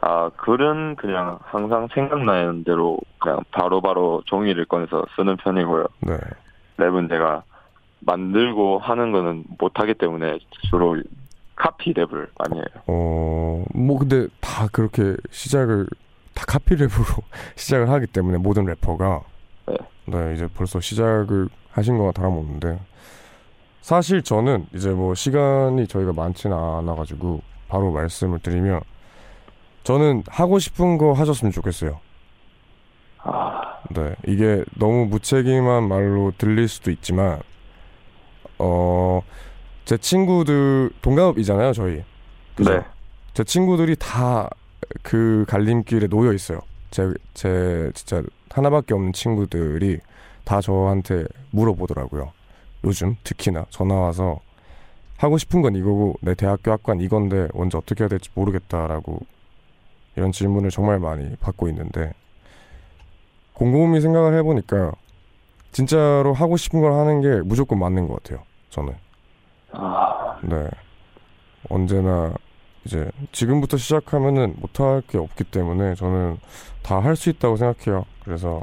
아 0.01 0.29
글은 0.35 0.97
그냥 0.97 1.39
항상 1.43 1.87
생각나는 1.93 2.65
대로 2.65 2.97
그냥 3.21 3.39
바로바로 3.51 4.21
종이를 4.25 4.65
꺼내서 4.65 5.05
쓰는 5.15 5.37
편이고요. 5.37 5.85
네. 6.01 6.17
랩은 6.77 7.07
제가 7.07 7.43
만들고 8.01 8.79
하는 8.79 9.13
거는 9.13 9.45
못하기 9.57 9.93
때문에 9.93 10.39
주로 10.69 10.97
카피 11.55 11.93
랩을 11.93 12.29
많이 12.37 12.57
해요. 12.57 12.83
어, 12.87 13.63
뭐 13.73 13.99
근데 13.99 14.27
다 14.39 14.67
그렇게 14.71 15.15
시작을 15.31 15.87
다 16.33 16.45
카피 16.47 16.75
랩으로 16.75 17.23
시작을 17.55 17.89
하기 17.89 18.07
때문에 18.07 18.37
모든 18.37 18.65
래퍼가 18.65 19.21
네. 19.67 19.77
네, 20.05 20.33
이제 20.33 20.47
벌써 20.53 20.79
시작을 20.79 21.49
하신 21.71 21.97
거나 21.97 22.11
다름없는데 22.11 22.79
사실 23.81 24.21
저는 24.21 24.67
이제 24.73 24.89
뭐 24.89 25.13
시간이 25.13 25.87
저희가 25.87 26.13
많지는 26.13 26.55
않아 26.55 26.95
가지고 26.95 27.41
바로 27.67 27.91
말씀을 27.91 28.39
드리면 28.39 28.81
저는 29.83 30.23
하고 30.27 30.59
싶은 30.59 30.97
거 30.97 31.13
하셨으면 31.13 31.51
좋겠어요. 31.51 31.99
아, 33.19 33.79
네, 33.89 34.15
이게 34.25 34.63
너무 34.77 35.05
무책임한 35.05 35.87
말로 35.87 36.31
들릴 36.37 36.67
수도 36.67 36.91
있지만, 36.91 37.41
어, 38.59 39.21
제 39.85 39.97
친구들, 39.97 40.91
동갑이잖아요, 41.01 41.73
저희. 41.73 42.03
그죠? 42.55 42.73
네. 42.73 42.83
제 43.33 43.43
친구들이 43.43 43.95
다 43.97 44.49
그 45.01 45.45
갈림길에 45.47 46.07
놓여 46.07 46.33
있어요. 46.33 46.59
제, 46.91 47.11
제, 47.33 47.91
진짜 47.95 48.21
하나밖에 48.49 48.93
없는 48.93 49.13
친구들이 49.13 49.99
다 50.43 50.61
저한테 50.61 51.25
물어보더라고요. 51.51 52.31
요즘 52.83 53.15
특히나 53.23 53.65
전화 53.69 53.95
와서 53.95 54.39
하고 55.17 55.37
싶은 55.37 55.61
건 55.61 55.75
이거고 55.75 56.15
내 56.21 56.35
대학교 56.35 56.71
학과는 56.71 57.03
이건데 57.03 57.47
언제 57.53 57.77
어떻게 57.77 58.03
해야 58.03 58.09
될지 58.09 58.29
모르겠다라고 58.33 59.19
이런 60.15 60.31
질문을 60.31 60.69
정말 60.69 60.99
많이 60.99 61.35
받고 61.37 61.69
있는데 61.69 62.11
곰곰이 63.53 64.01
생각을 64.01 64.37
해보니까 64.39 64.91
진짜로 65.71 66.33
하고 66.33 66.57
싶은 66.57 66.81
걸 66.81 66.93
하는 66.93 67.21
게 67.21 67.41
무조건 67.47 67.79
맞는 67.79 68.07
것 68.07 68.21
같아요. 68.21 68.43
저는. 68.69 68.93
아, 69.73 70.37
네. 70.43 70.69
언제나 71.69 72.33
이제 72.85 73.09
지금부터 73.31 73.77
시작하면은 73.77 74.55
못할 74.59 75.01
게 75.07 75.17
없기 75.17 75.45
때문에 75.45 75.95
저는 75.95 76.37
다 76.81 76.99
할 76.99 77.15
수 77.15 77.29
있다고 77.29 77.55
생각해요. 77.55 78.05
그래서 78.23 78.61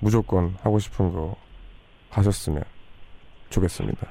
무조건 0.00 0.56
하고 0.62 0.78
싶은 0.78 1.12
거 1.12 1.36
하셨으면 2.10 2.62
좋겠습니다. 3.50 4.06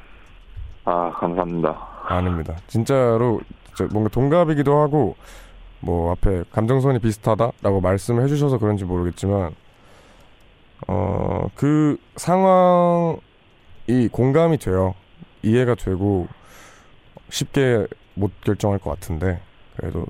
아 0.86 1.12
감사합니다. 1.12 1.88
아닙니다. 2.06 2.56
진짜로 2.68 3.42
진짜 3.76 3.88
뭔가 3.92 4.10
동갑이기도 4.10 4.80
하고 4.80 5.16
뭐 5.82 6.12
앞에 6.14 6.44
감정선이 6.52 7.00
비슷하다라고 7.00 7.82
말씀을 7.82 8.24
해주셔서 8.24 8.58
그런지 8.58 8.86
모르겠지만 8.86 9.54
어 10.88 11.48
그 11.56 11.98
상황이 12.16 13.20
공감이 14.12 14.58
돼요. 14.58 14.94
이해가 15.44 15.76
되고 15.76 16.28
쉽게 17.30 17.88
못 18.16 18.32
결정할 18.42 18.80
것 18.80 18.92
같은데 18.92 19.42
그래도 19.78 20.06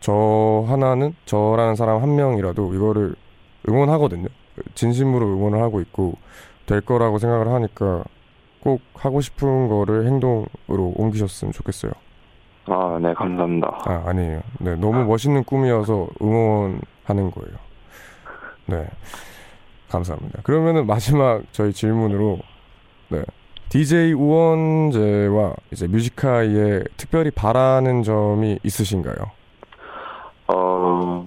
저 0.00 0.64
하나는 0.68 1.14
저라는 1.24 1.76
사람 1.76 2.02
한 2.02 2.16
명이라도 2.16 2.74
이거를 2.74 3.14
응원하거든요. 3.68 4.28
진심으로 4.74 5.26
응원을 5.26 5.62
하고 5.62 5.80
있고 5.80 6.14
될 6.66 6.80
거라고 6.80 7.18
생각을 7.18 7.48
하니까 7.48 8.04
꼭 8.60 8.80
하고 8.94 9.20
싶은 9.20 9.68
거를 9.68 10.06
행동으로 10.06 10.92
옮기셨으면 10.96 11.52
좋겠어요. 11.52 11.92
아, 12.66 12.98
네 13.00 13.12
감사합니다. 13.14 13.82
아, 13.86 14.04
아니에요. 14.06 14.40
네, 14.60 14.76
너무 14.76 15.04
멋있는 15.04 15.42
꿈이어서 15.44 16.08
응원하는 16.20 17.30
거예요. 17.32 17.56
네. 18.66 18.86
감사합니다. 19.88 20.40
그러면은 20.42 20.86
마지막 20.86 21.42
저희 21.52 21.72
질문으로 21.72 22.38
네. 23.08 23.22
DJ 23.72 24.12
우원재와 24.12 25.54
이제 25.70 25.86
뮤지카이에 25.86 26.82
특별히 26.98 27.30
바라는 27.30 28.02
점이 28.02 28.58
있으신가요? 28.62 29.16
어 30.48 31.26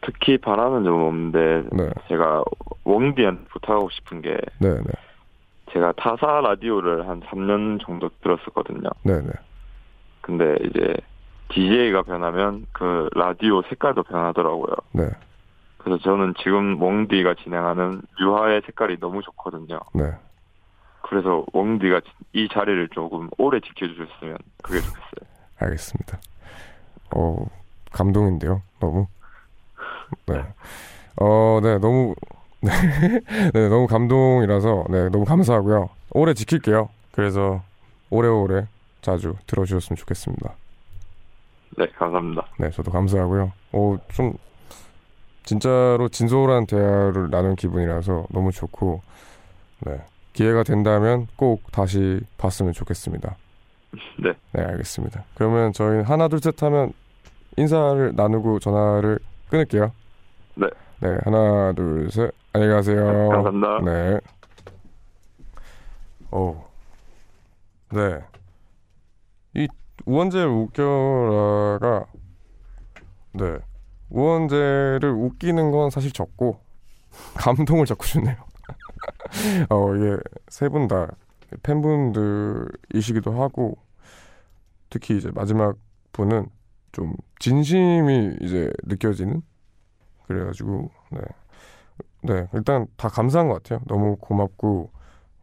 특히 0.00 0.36
바라는 0.36 0.82
점은 0.82 1.06
없는데 1.06 1.68
네. 1.70 1.88
제가 2.08 2.42
웡디한테 2.82 3.44
부탁하고 3.50 3.88
싶은 3.90 4.20
게 4.20 4.36
네, 4.58 4.74
네. 4.74 4.92
제가 5.72 5.92
타사 5.92 6.40
라디오를 6.40 7.08
한 7.08 7.20
3년 7.20 7.80
정도 7.86 8.10
들었었거든요. 8.20 8.90
네, 9.04 9.20
네. 9.20 9.30
근데 10.22 10.56
이제 10.64 10.96
DJ가 11.50 12.02
변하면 12.02 12.66
그 12.72 13.08
라디오 13.14 13.62
색깔도 13.68 14.02
변하더라고요. 14.02 14.74
네. 14.90 15.04
그래서 15.78 16.02
저는 16.02 16.34
지금 16.42 16.82
웡디가 16.82 17.36
진행하는 17.44 18.02
유화의 18.20 18.62
색깔이 18.66 18.98
너무 18.98 19.22
좋거든요. 19.22 19.78
네. 19.94 20.10
그래서 21.02 21.44
웡디가 21.52 22.00
이 22.32 22.48
자리를 22.52 22.88
조금 22.90 23.28
오래 23.38 23.60
지켜주셨으면 23.60 24.36
그게 24.62 24.80
좋겠어요. 24.80 25.30
알겠습니다. 25.58 26.20
어, 27.14 27.46
감동인데요. 27.92 28.62
너무. 28.78 29.06
네. 30.26 30.44
어, 31.16 31.60
네, 31.62 31.78
너무, 31.78 32.14
네, 32.60 32.70
네, 33.52 33.68
너무 33.68 33.86
감동이라서, 33.86 34.84
네, 34.90 35.08
너무 35.08 35.24
감사하고요. 35.24 35.88
오래 36.12 36.34
지킬게요. 36.34 36.88
그래서 37.12 37.62
오래오래 38.10 38.66
자주 39.02 39.34
들어주셨으면 39.46 39.96
좋겠습니다. 39.96 40.54
네, 41.76 41.86
감사합니다. 41.96 42.46
네, 42.58 42.70
저도 42.70 42.90
감사하고요. 42.90 43.52
오, 43.72 43.98
좀, 44.12 44.34
진짜로 45.44 46.08
진솔한 46.08 46.66
대화를 46.66 47.30
나눈 47.30 47.56
기분이라서 47.56 48.26
너무 48.30 48.52
좋고, 48.52 49.02
네, 49.80 49.98
기회가 50.32 50.62
된다면 50.62 51.26
꼭 51.36 51.70
다시 51.72 52.20
봤으면 52.38 52.72
좋겠습니다. 52.72 53.36
네. 54.22 54.32
네, 54.52 54.62
알겠습니다. 54.62 55.24
그러면 55.34 55.72
저희 55.72 56.02
하나, 56.02 56.28
둘, 56.28 56.40
셋 56.40 56.62
하면 56.62 56.92
인사를 57.56 58.12
나누고 58.14 58.60
전화를 58.60 59.18
끊을게요. 59.48 59.92
네. 60.54 60.66
네, 61.00 61.18
하나, 61.24 61.72
둘, 61.72 62.10
셋. 62.10 62.32
안녕히 62.52 62.72
가세요. 62.74 63.28
감사합니다. 63.28 63.80
네. 63.84 64.20
오. 66.32 66.56
네. 67.92 68.20
이 69.54 69.68
우원재 70.06 70.44
웃겨라가 70.44 72.06
네. 73.32 73.58
우원재를 74.10 75.10
웃기는 75.10 75.70
건 75.70 75.90
사실 75.90 76.12
적고 76.12 76.60
감동을 77.34 77.86
자꾸 77.86 78.06
주네요. 78.06 78.36
어, 79.70 79.94
이게 79.94 80.16
세분 80.48 80.88
다 80.88 81.08
팬분들이시기도 81.62 83.40
하고 83.40 83.78
특히 84.88 85.16
이제 85.16 85.30
마지막 85.34 85.76
분은 86.12 86.46
좀 86.92 87.14
진심이 87.38 88.36
이제 88.40 88.70
느껴지는 88.84 89.42
그래가지고 90.26 90.90
네. 91.12 91.20
네, 92.22 92.46
일단 92.52 92.86
다 92.96 93.08
감사한 93.08 93.48
것 93.48 93.62
같아요. 93.62 93.80
너무 93.86 94.16
고맙고 94.16 94.90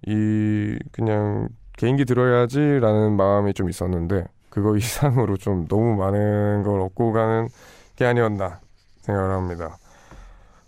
이 0.05 0.77
그냥 0.91 1.49
개인기 1.77 2.05
들어야지라는 2.05 3.17
마음이 3.17 3.53
좀 3.53 3.69
있었는데 3.69 4.25
그거 4.49 4.75
이상으로 4.77 5.37
좀 5.37 5.67
너무 5.67 5.95
많은 5.95 6.63
걸 6.63 6.79
얻고 6.81 7.13
가는 7.13 7.47
게 7.95 8.05
아니었나 8.05 8.59
생각을 9.01 9.31
합니다. 9.31 9.77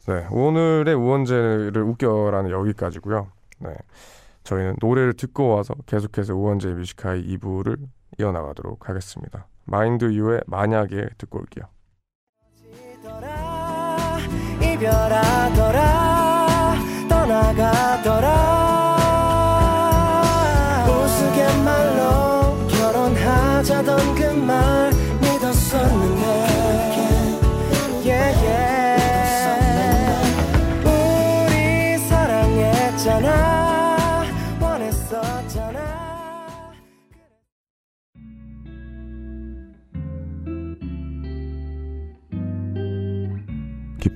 네, 0.09 0.25
오늘의 0.31 0.95
우원재를 0.95 1.83
웃겨라는 1.83 2.49
여기까지고요. 2.49 3.27
네, 3.59 3.75
저희는 4.43 4.77
노래를 4.81 5.13
듣고 5.13 5.49
와서 5.49 5.75
계속해서 5.85 6.33
우원재 6.33 6.69
뮤지카이 6.69 7.21
2부를 7.37 7.77
이어나가도록 8.17 8.89
하겠습니다. 8.89 9.45
마인드 9.65 10.05
유의 10.05 10.41
만약에 10.47 11.09
듣고 11.19 11.41
올게요. 11.41 11.65
이별하더라 14.63 15.99
떠나가 17.07 17.98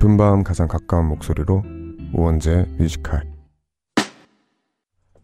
깊은 0.03 0.17
밤 0.17 0.43
가장 0.43 0.67
가까운 0.67 1.07
목소리로 1.07 1.63
우원재 2.13 2.65
Music 2.77 3.03
High 3.03 3.23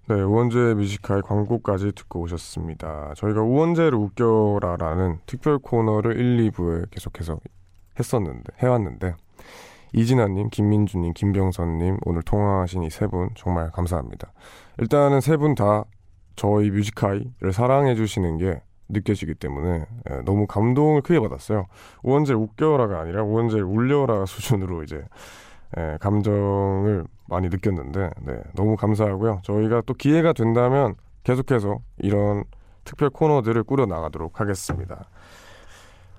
네, 0.07 0.21
우원재 0.21 0.75
Music 0.75 1.01
High 1.01 1.21
광고까지 1.21 1.91
듣고 1.93 2.21
오셨습니다. 2.21 3.13
저희가 3.17 3.41
우원재를 3.41 3.95
웃겨라라는 3.95 5.19
특별 5.25 5.59
코너를 5.59 6.17
1, 6.17 6.49
2부에 6.51 6.89
계속해서 6.91 7.41
했었는데 7.99 8.53
해왔는데 8.59 9.15
이진아님, 9.91 10.49
김민주님, 10.49 11.11
김병선님 11.13 11.97
오늘 12.05 12.21
통화하신 12.21 12.83
이 12.83 12.87
세 12.87 13.07
분 13.07 13.31
정말 13.35 13.71
감사합니다. 13.71 14.31
일단은 14.77 15.19
세 15.19 15.35
분 15.35 15.55
다 15.55 15.83
저희 16.37 16.71
Music 16.71 17.02
High를 17.02 17.51
사랑해 17.51 17.95
주시는 17.95 18.37
게 18.37 18.61
느껴지기 18.89 19.35
때문에 19.35 19.85
예, 20.09 20.15
너무 20.25 20.47
감동을 20.47 21.01
크게 21.01 21.19
받았어요. 21.19 21.65
우원재 22.03 22.33
웃겨라가 22.33 22.99
아니라 22.99 23.23
우원재 23.23 23.59
울려라 23.61 24.25
수준으로 24.27 24.83
이제 24.83 25.03
예, 25.77 25.97
감정을 26.01 27.05
많이 27.27 27.47
느꼈는데 27.49 28.09
네, 28.21 28.41
너무 28.55 28.75
감사하고요. 28.75 29.41
저희가 29.43 29.83
또 29.85 29.93
기회가 29.93 30.33
된다면 30.33 30.95
계속해서 31.23 31.79
이런 31.97 32.43
특별 32.85 33.09
코너들을 33.11 33.63
꾸려 33.65 33.85
나가도록 33.85 34.39
하겠습니다. 34.41 35.05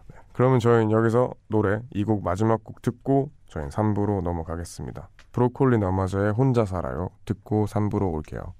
네, 0.09 0.17
그러면 0.33 0.61
저희는 0.61 0.93
여기서 0.93 1.33
노래 1.49 1.81
이 1.95 2.05
곡 2.05 2.23
마지막 2.23 2.63
곡 2.63 2.81
듣고 2.83 3.31
저희는 3.49 3.71
3부로 3.71 4.23
넘어가겠습니다. 4.23 5.09
브로콜리 5.33 5.79
너마저의 5.79 6.33
혼자 6.33 6.65
살아요 6.65 7.11
듣고 7.25 7.67
3부로 7.67 8.13
올게요. 8.13 8.55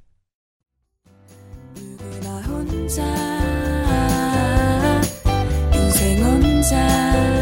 누 6.62 7.39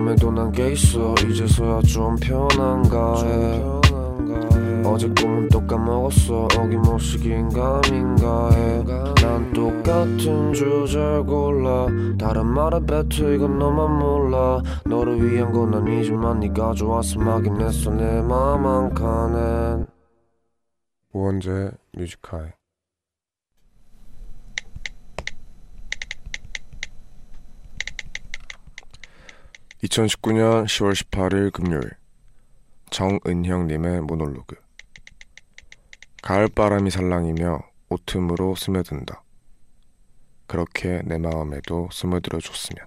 밤에도 0.00 0.32
난 0.32 0.50
게 0.50 0.72
있어. 0.72 1.14
이제서야 1.28 1.82
좀 1.82 2.16
편한가 2.16 3.22
해. 3.22 3.62
어제 4.82 5.06
꿈은 5.08 5.48
또 5.50 5.60
까먹었어. 5.66 6.48
어김없이 6.58 7.18
긴가민가 7.18 8.50
해난 8.50 9.52
똑같은 9.52 10.54
주제를 10.54 11.24
골라. 11.24 11.86
다른 12.18 12.46
말에 12.46 12.80
뱉어 12.86 13.30
이건 13.34 13.58
너만 13.58 13.98
몰라. 13.98 14.62
너를 14.86 15.22
위한 15.22 15.52
건 15.52 15.74
아니지만 15.74 16.40
네가 16.40 16.72
좋아서 16.72 17.20
막긴 17.20 17.60
했어. 17.60 17.90
내 17.90 18.22
맘 18.22 18.64
한 18.64 18.94
칸엔. 18.94 19.86
우원재 21.12 21.72
뮤지컬 21.92 22.54
2019년 29.82 30.66
10월 30.66 30.92
18일 30.92 31.52
금요일. 31.52 31.82
정은형님의 32.90 34.02
모놀로그. 34.02 34.56
가을바람이 36.22 36.90
살랑이며 36.90 37.62
오틈으로 37.88 38.56
스며든다. 38.56 39.22
그렇게 40.46 41.00
내 41.04 41.16
마음에도 41.16 41.88
스며들어 41.92 42.40
줬으면 42.40 42.84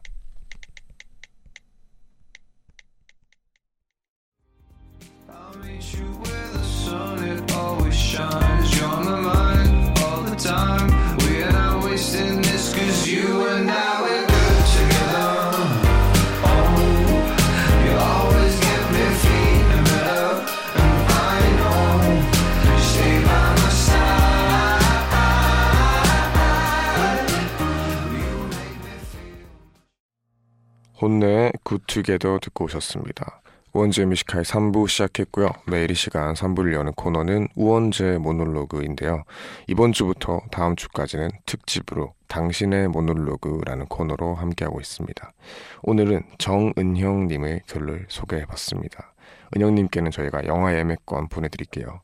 HONNE의 31.03 31.51
Good 31.63 31.89
Together 31.89 32.39
듣고 32.41 32.63
오셨습니다. 32.63 33.41
우원재 33.73 34.05
Music 34.05 34.23
High의 34.23 34.45
3부 34.45 34.87
시작했고요. 34.87 35.49
매일 35.67 35.91
이 35.91 35.95
시간 35.95 36.33
3부를 36.33 36.73
여는 36.73 36.93
코너는 36.93 37.49
우원재 37.55 38.19
모놀로그인데요. 38.19 39.23
이번 39.67 39.91
주부터 39.91 40.39
다음 40.49 40.77
주까지는 40.77 41.29
특집으로 41.45 42.13
당신의 42.29 42.87
모놀로그라는 42.87 43.87
코너로 43.87 44.35
함께하고 44.35 44.79
있습니다. 44.79 45.33
오늘은 45.81 46.23
정은형님의 46.37 47.63
글을 47.67 48.05
소개해봤습니다. 48.07 49.13
은형님께는 49.57 50.09
저희가 50.09 50.45
영화 50.45 50.73
예매권 50.73 51.27
보내드릴게요. 51.27 51.99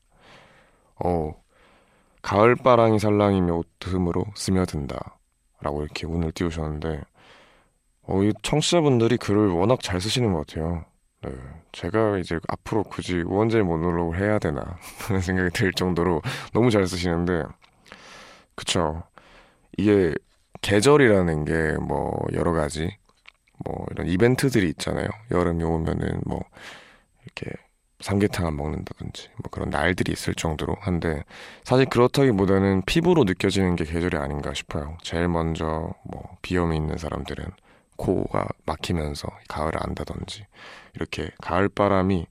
어, 1.06 1.34
가을바람이 2.22 3.00
살랑이며 3.00 3.54
옷틈으로 3.54 4.26
스며든다. 4.36 5.16
라고 5.62 5.84
이렇게 5.84 6.06
운을 6.06 6.32
띄우셨는데, 6.34 7.02
어, 8.10 8.24
이 8.24 8.34
청취자분들이 8.42 9.18
글을 9.18 9.50
워낙 9.50 9.82
잘 9.82 10.02
쓰시는 10.02 10.34
것 10.34 10.48
같아요. 10.48 10.86
네, 11.22 11.32
제가 11.74 12.18
이제 12.18 12.40
앞으로 12.48 12.84
굳이 12.84 13.22
우원재 13.22 13.62
모노로그 13.62 14.18
해야 14.18 14.40
되나 14.40 14.62
하는 15.08 15.22
생각이 15.22 15.52
들 15.52 15.74
정도로 15.74 16.22
너무 16.54 16.72
잘 16.72 16.88
쓰시는데 16.88 17.44
그쵸. 18.56 19.04
이게 19.78 20.14
계절이라는 20.62 21.46
게 21.46 21.78
뭐 21.82 22.14
여러 22.34 22.52
가지 22.54 22.98
뭐 23.66 23.86
이런 23.92 24.08
이벤트들이 24.08 24.70
있잖아요. 24.70 25.08
여름이 25.32 25.64
오면은 25.64 26.22
뭐 26.26 26.42
이렇게 27.26 27.52
삼계탕 28.02 28.46
안 28.48 28.56
먹는다든지 28.56 29.30
뭐 29.44 29.52
그런 29.52 29.70
날들이 29.70 30.12
있을 30.14 30.34
정도로 30.36 30.76
한데 30.82 31.24
사실 31.66 31.86
그렇다기보다는 31.88 32.84
피부로 32.86 33.26
느껴지는 33.26 33.76
게 33.76 33.86
계절이 33.86 34.18
아닌가 34.18 34.54
싶어요. 34.54 34.98
제일 35.04 35.28
먼저 35.28 35.94
뭐 36.06 36.38
비염이 36.42 36.76
있는 36.78 36.98
사람들은 36.98 37.46
코가 38.00 38.48
막히면서 38.66 39.28
가을을 39.50 39.74
안다든지 39.84 40.46
이렇게 40.96 41.30
가을 41.42 41.68
바람이 41.70 42.26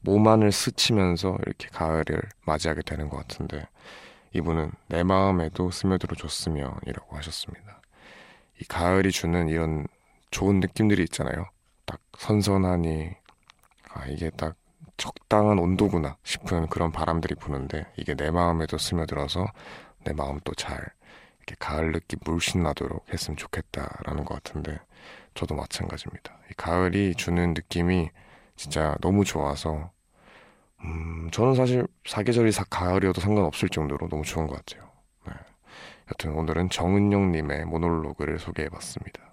몸 0.00 0.26
안을 0.28 0.52
스치면서 0.52 1.36
이렇게 1.44 1.68
가을을 1.68 2.22
맞이하게 2.46 2.82
되는 2.82 3.08
것 3.08 3.16
같은데 3.18 3.66
이분은 4.32 4.70
내 4.86 5.02
마음에도 5.02 5.70
스며들어 5.70 6.14
줬으면이라고 6.14 7.16
하셨습니다. 7.16 7.82
이 8.60 8.64
가을이 8.64 9.10
주는 9.10 9.48
이런 9.48 9.86
좋은 10.30 10.60
느낌들이 10.60 11.02
있잖아요. 11.04 11.46
딱 11.84 12.00
선선하니 12.16 13.10
아 13.92 14.06
이게 14.06 14.30
딱 14.30 14.54
적당한 14.96 15.58
온도구나 15.58 16.16
싶은 16.22 16.68
그런 16.68 16.92
바람들이 16.92 17.34
부는데 17.34 17.86
이게 17.96 18.14
내 18.14 18.30
마음에도 18.30 18.78
스며들어서 18.78 19.46
내 20.04 20.12
마음도 20.12 20.54
잘 20.54 20.78
이렇게 21.50 21.56
가을 21.58 21.92
느낌 21.92 22.18
물씬 22.24 22.62
나도록 22.62 23.12
했으면 23.12 23.36
좋겠다라는 23.36 24.24
것 24.24 24.42
같은데 24.42 24.78
저도 25.34 25.54
마찬가지입니다. 25.54 26.38
이 26.50 26.54
가을이 26.56 27.14
주는 27.14 27.54
느낌이 27.54 28.10
진짜 28.56 28.96
너무 29.00 29.24
좋아서 29.24 29.90
음, 30.82 31.28
저는 31.32 31.54
사실 31.54 31.86
사계절이 32.06 32.52
사 32.52 32.64
가을이어도 32.64 33.20
상관없을 33.20 33.68
정도로 33.68 34.08
너무 34.08 34.22
좋은 34.22 34.46
것 34.46 34.56
같아요. 34.56 34.90
네. 35.26 35.32
여튼 36.10 36.32
오늘은 36.32 36.70
정은영님의 36.70 37.66
모놀로그를 37.66 38.38
소개해봤습니다. 38.38 39.29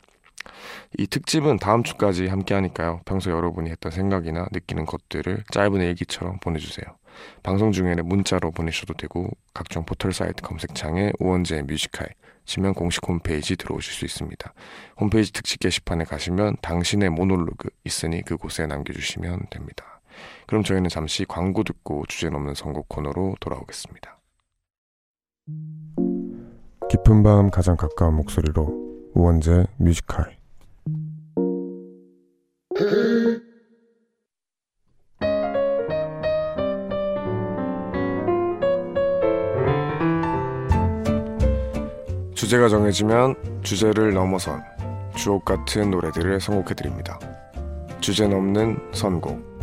이 0.97 1.07
특집은 1.07 1.57
다음 1.57 1.83
주까지 1.83 2.27
함께 2.27 2.53
하니까요. 2.53 3.01
평소 3.05 3.31
여러분이 3.31 3.69
했던 3.69 3.91
생각이나 3.91 4.47
느끼는 4.51 4.85
것들을 4.85 5.43
짧은 5.51 5.81
일기처럼 5.81 6.39
보내주세요. 6.39 6.85
방송 7.43 7.71
중에는 7.71 8.07
문자로 8.07 8.51
보내셔도 8.51 8.93
되고 8.93 9.29
각종 9.53 9.85
포털 9.85 10.13
사이트 10.13 10.41
검색창에 10.43 11.11
우원재 11.19 11.63
Music 11.63 11.89
High 11.89 12.09
치면 12.45 12.73
공식 12.73 13.07
홈페이지 13.07 13.55
들어오실 13.55 13.93
수 13.93 14.05
있습니다. 14.05 14.53
홈페이지 14.99 15.33
특집 15.33 15.59
게시판에 15.59 16.05
가시면 16.05 16.57
당신의 16.61 17.09
모놀로그 17.09 17.69
있으니 17.83 18.21
그곳에 18.23 18.67
남겨주시면 18.67 19.47
됩니다. 19.49 20.01
그럼 20.47 20.63
저희는 20.63 20.89
잠시 20.89 21.25
광고 21.25 21.63
듣고 21.63 22.05
주제 22.07 22.29
넘는 22.29 22.55
선곡 22.55 22.87
코너로 22.87 23.35
돌아오겠습니다. 23.39 24.17
깊은 26.89 27.23
밤 27.23 27.49
가장 27.51 27.75
가까운 27.75 28.15
목소리로 28.15 29.11
우원재 29.13 29.65
뮤지컬 29.77 30.36
주제가 42.35 42.69
정해지면 42.69 43.35
주제를 43.63 44.13
넘어선 44.13 44.63
주옥 45.15 45.43
같은 45.43 45.89
노래들을 45.89 46.39
선곡해 46.39 46.75
드립니다. 46.75 47.17
주제 47.99 48.27
넘는 48.27 48.77
선곡. 48.93 49.57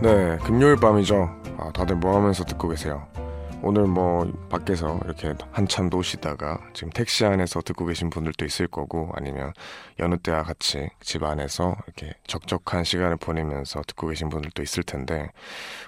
네, 0.00 0.38
금요일 0.38 0.76
밤이죠. 0.76 1.28
아, 1.58 1.70
다들 1.74 1.96
뭐 1.96 2.16
하면서 2.16 2.42
듣고 2.44 2.68
계세요? 2.70 3.11
오늘 3.64 3.86
뭐 3.86 4.24
밖에서 4.50 4.98
이렇게 5.04 5.34
한참 5.52 5.88
노시다가 5.88 6.58
지금 6.74 6.90
택시 6.90 7.24
안에서 7.24 7.60
듣고 7.60 7.86
계신 7.86 8.10
분들도 8.10 8.44
있을 8.44 8.66
거고 8.66 9.10
아니면 9.14 9.52
여느 10.00 10.16
때와 10.18 10.42
같이 10.42 10.88
집 11.00 11.22
안에서 11.22 11.76
이렇게 11.86 12.12
적적한 12.26 12.82
시간을 12.82 13.18
보내면서 13.18 13.82
듣고 13.86 14.08
계신 14.08 14.28
분들도 14.30 14.62
있을 14.62 14.82
텐데 14.82 15.30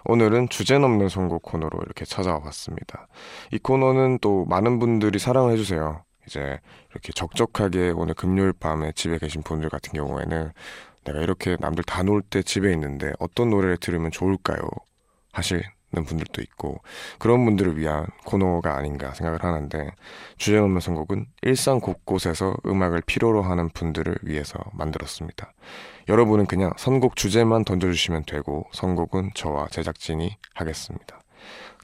오늘은 0.05 0.51
주제 0.51 0.79
넘는 0.79 1.09
선곡 1.09 1.43
코너로 1.43 1.81
이렇게 1.85 2.05
찾아와 2.05 2.41
봤습니다. 2.41 3.09
이 3.51 3.59
코너는 3.59 4.20
또 4.20 4.45
많은 4.45 4.79
분들이 4.79 5.18
사랑을 5.18 5.53
해주세요. 5.55 6.05
이제 6.29 6.61
이렇게 6.93 7.12
적적하게 7.12 7.91
오늘 7.91 8.14
금요일 8.14 8.53
밤에 8.53 8.93
집에 8.93 9.18
계신 9.18 9.43
분들 9.43 9.68
같은 9.68 9.93
경우에는 9.93 10.53
내가 11.05 11.20
이렇게 11.20 11.57
남들 11.61 11.83
다 11.85 12.03
놀 12.03 12.22
때 12.22 12.43
집에 12.43 12.72
있는데 12.72 13.12
어떤 13.18 13.51
노래를 13.51 13.77
들으면 13.79 14.11
좋을까요? 14.12 14.61
하시는 15.33 15.62
분들도 16.03 16.43
있고 16.43 16.81
그런 17.21 17.45
분들을 17.45 17.79
위한 17.79 18.07
코너가 18.25 18.77
아닌가 18.77 19.15
생각을 19.15 19.45
하는데 19.45 19.93
주제 20.37 20.59
넘는 20.59 20.81
선곡은 20.81 21.27
일상 21.43 21.79
곳곳에서 21.79 22.57
음악을 22.67 23.03
필요로 23.07 23.43
하는 23.43 23.69
분들을 23.69 24.17
위해서 24.23 24.59
만들었습니다. 24.73 25.53
여러분은 26.09 26.47
그냥 26.47 26.73
선곡 26.77 27.15
주제만 27.15 27.65
던져주시면 27.65 28.25
되고 28.25 28.67
선곡은 28.73 29.31
저와 29.35 29.69
제작진이 29.69 30.37
하겠습니다. 30.55 31.21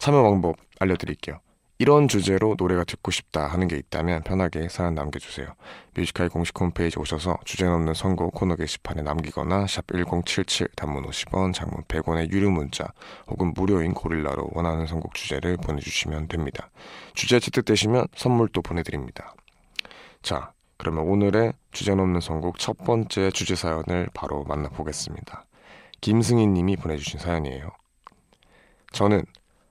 참여 0.01 0.23
방법 0.23 0.57
알려드릴게요. 0.81 1.41
이런 1.81 2.09
주제로 2.09 2.57
노래가 2.59 2.85
듣고 2.85 3.11
싶다 3.11 3.47
하는 3.47 3.66
게 3.66 3.74
있다면 3.74 4.24
편하게 4.24 4.68
사연 4.68 4.95
남겨주세요. 4.95 5.47
뮤지컬 5.95 6.28
공식 6.28 6.61
홈페이지 6.61 6.99
오셔서 6.99 7.39
주제 7.47 7.64
넘는 7.64 7.95
선곡 7.95 8.35
코너 8.35 8.55
게시판에 8.57 9.01
남기거나 9.01 9.66
샵 9.66 9.87
1077 9.87 10.68
단문 10.76 11.07
50원 11.07 11.55
장문 11.55 11.85
100원의 11.85 12.33
유료 12.33 12.51
문자 12.51 12.93
혹은 13.28 13.55
무료인 13.55 13.95
고릴라로 13.95 14.51
원하는 14.53 14.87
선곡 14.87 15.14
주제를 15.14 15.57
보내주시면 15.57 16.28
됩니다. 16.28 16.68
주제 17.14 17.41
채택되시면 17.41 18.09
선물도 18.14 18.61
보내드립니다. 18.61 19.35
자 20.20 20.53
그러면 20.76 21.05
오늘의 21.05 21.55
주제 21.72 21.95
넘는 21.95 22.20
선곡 22.20 22.59
첫 22.59 22.76
번째 22.85 23.31
주제 23.31 23.55
사연을 23.55 24.11
바로 24.12 24.45
만나보겠습니다. 24.45 25.47
김승희 26.03 26.47
님이 26.47 26.76
보내주신 26.76 27.20
사연이에요. 27.20 27.70
저는 28.93 29.24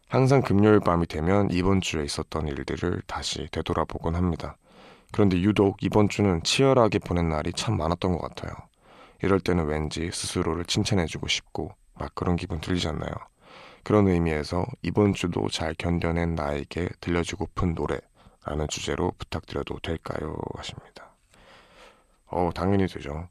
항상 0.09 0.41
금요일 0.41 0.79
밤이 0.79 1.05
되면 1.05 1.49
이번 1.51 1.81
주에 1.81 2.03
있었던 2.03 2.47
일들을 2.47 3.03
다시 3.05 3.47
되돌아보곤 3.51 4.15
합니다. 4.15 4.57
그런데 5.11 5.39
유독 5.39 5.77
이번 5.83 6.09
주는 6.09 6.41
치열하게 6.41 6.97
보낸 6.97 7.29
날이 7.29 7.53
참 7.53 7.77
많았던 7.77 8.17
것 8.17 8.19
같아요. 8.19 8.51
이럴 9.21 9.39
때는 9.39 9.67
왠지 9.67 10.09
스스로를 10.11 10.65
칭찬해주고 10.65 11.27
싶고 11.27 11.75
막 11.93 12.15
그런 12.15 12.37
기분 12.37 12.59
들리잖아요. 12.59 13.11
그런 13.83 14.07
의미에서 14.07 14.65
이번 14.81 15.13
주도 15.13 15.47
잘 15.47 15.75
견뎌낸 15.75 16.33
나에게 16.33 16.89
들려주고픈 17.01 17.75
노래라는 17.75 18.67
주제로 18.67 19.13
부탁드려도 19.19 19.77
될까요? 19.83 20.35
하십니다. 20.55 21.13
어, 22.25 22.49
당연히 22.55 22.87
되죠. 22.87 23.29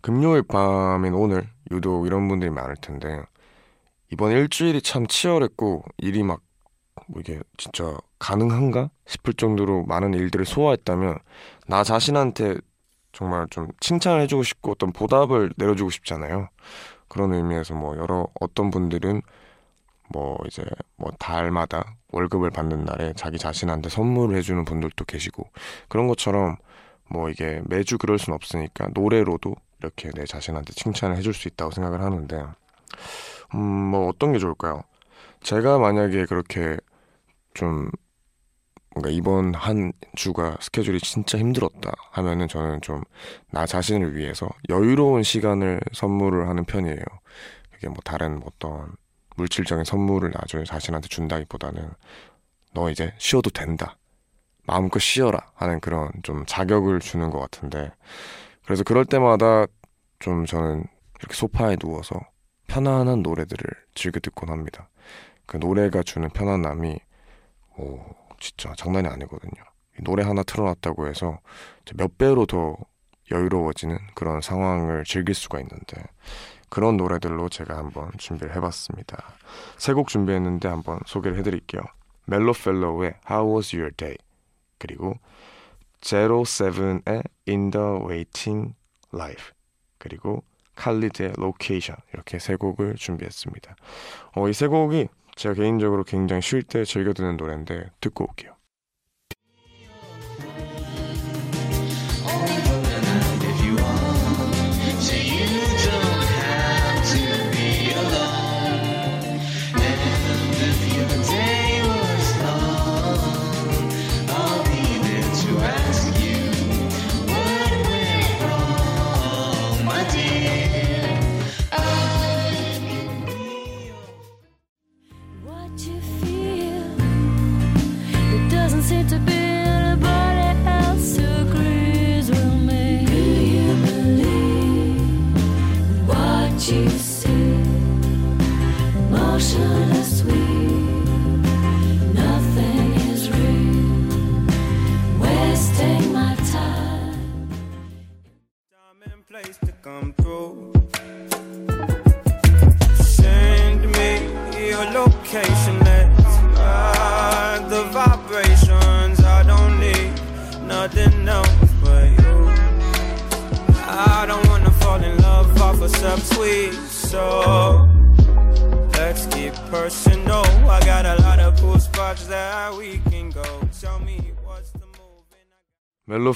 금요일 0.00 0.42
밤인 0.42 1.14
오늘 1.14 1.48
유독 1.70 2.08
이런 2.08 2.26
분들이 2.26 2.50
많을 2.50 2.74
텐데 2.74 3.22
이번 4.12 4.32
일주일이 4.32 4.82
참 4.82 5.06
치열했고 5.06 5.84
일이 5.98 6.22
막 6.22 6.40
뭐 7.10 7.20
이게 7.20 7.40
진짜 7.56 7.96
가능한가 8.18 8.90
싶을 9.06 9.34
정도로 9.34 9.84
많은 9.84 10.14
일들을 10.14 10.44
소화했다면 10.46 11.18
나 11.66 11.84
자신한테 11.84 12.56
정말 13.12 13.46
좀 13.50 13.68
칭찬을 13.80 14.20
해주고 14.22 14.44
싶고 14.44 14.72
어떤 14.72 14.92
보답을 14.92 15.52
내려주고 15.56 15.90
싶잖아요. 15.90 16.48
그런 17.08 17.32
의미에서 17.34 17.74
뭐 17.74 17.96
여러 17.96 18.28
어떤 18.40 18.70
분들은 18.70 19.22
뭐 20.08 20.38
이제 20.46 20.64
뭐 20.96 21.10
달마다 21.18 21.96
월급을 22.12 22.50
받는 22.50 22.84
날에 22.84 23.12
자기 23.16 23.38
자신한테 23.38 23.88
선물을 23.88 24.36
해주는 24.36 24.64
분들도 24.64 25.04
계시고 25.04 25.50
그런 25.88 26.06
것처럼 26.06 26.56
뭐 27.08 27.28
이게 27.28 27.60
매주 27.66 27.98
그럴 27.98 28.18
순 28.18 28.34
없으니까 28.34 28.88
노래로도 28.94 29.56
이렇게 29.80 30.10
내 30.14 30.24
자신한테 30.24 30.72
칭찬을 30.74 31.16
해줄 31.16 31.34
수 31.34 31.48
있다고 31.48 31.72
생각을 31.72 32.02
하는데 32.02 32.44
음, 33.54 33.58
뭐 33.58 34.08
어떤 34.08 34.32
게 34.32 34.38
좋을까요? 34.38 34.82
제가 35.42 35.78
만약에 35.78 36.26
그렇게 36.26 36.76
좀 37.54 37.90
뭔가 38.94 39.10
이번 39.10 39.54
한 39.54 39.92
주가 40.16 40.56
스케줄이 40.60 40.98
진짜 41.00 41.38
힘들었다 41.38 41.92
하면은 42.12 42.48
저는 42.48 42.80
좀 42.80 43.02
나 43.52 43.66
자신을 43.66 44.16
위해서 44.16 44.48
여유로운 44.68 45.22
시간을 45.24 45.80
선물을 45.92 46.48
하는 46.48 46.64
편이에요. 46.64 47.02
그게 47.72 47.88
뭐 47.88 47.96
다른 48.04 48.40
어떤 48.46 48.92
물질적인 49.36 49.84
선물을 49.84 50.30
나중에 50.32 50.64
자신한테 50.64 51.08
준다기보다는 51.08 51.90
너 52.74 52.90
이제 52.90 53.12
쉬어도 53.18 53.50
된다. 53.50 53.96
마음껏 54.66 54.98
쉬어라 55.00 55.38
하는 55.54 55.80
그런 55.80 56.10
좀 56.22 56.44
자격을 56.46 57.00
주는 57.00 57.30
것 57.30 57.40
같은데 57.40 57.92
그래서 58.64 58.84
그럴 58.84 59.04
때마다 59.04 59.66
좀 60.20 60.46
저는 60.46 60.84
이렇게 61.20 61.34
소파에 61.34 61.76
누워서 61.76 62.20
편안한 62.70 63.22
노래들을 63.22 63.68
즐겨 63.96 64.20
듣곤 64.20 64.48
합니다. 64.48 64.88
그 65.44 65.56
노래가 65.56 66.04
주는 66.04 66.28
편안함이 66.30 67.00
오 67.78 67.98
진짜 68.38 68.72
장난이 68.76 69.08
아니거든요. 69.08 69.62
노래 70.02 70.22
하나 70.22 70.44
틀어놨다고 70.44 71.08
해서 71.08 71.40
몇 71.96 72.16
배로 72.16 72.46
더 72.46 72.76
여유로워지는 73.32 73.98
그런 74.14 74.40
상황을 74.40 75.02
즐길 75.04 75.34
수가 75.34 75.58
있는데 75.60 76.00
그런 76.68 76.96
노래들로 76.96 77.48
제가 77.48 77.76
한번 77.76 78.12
준비를 78.16 78.54
해봤습니다. 78.54 79.34
세 79.76 79.92
곡 79.92 80.06
준비했는데 80.06 80.68
한번 80.68 81.00
소개를 81.06 81.38
해드릴게요. 81.38 81.82
멜로펠로우의 82.26 83.14
How 83.28 83.56
Was 83.56 83.74
Your 83.74 83.92
Day 83.96 84.16
그리고 84.78 85.18
제로세븐의 86.02 87.24
In 87.48 87.72
the 87.72 87.86
Waiting 88.08 88.74
Life 89.12 89.52
그리고 89.98 90.44
칼리드의 90.80 91.32
Location 91.38 92.00
이렇게 92.14 92.38
세 92.38 92.56
곡을 92.56 92.94
준비했습니다. 92.96 93.76
어, 94.36 94.48
이 94.48 94.52
세 94.52 94.66
곡이 94.66 95.08
제가 95.36 95.54
개인적으로 95.54 96.04
굉장히 96.04 96.42
쉴 96.42 96.62
때 96.62 96.84
즐겨 96.84 97.12
듣는 97.12 97.36
노래인데 97.36 97.90
듣고 98.00 98.24
올게요. 98.28 98.52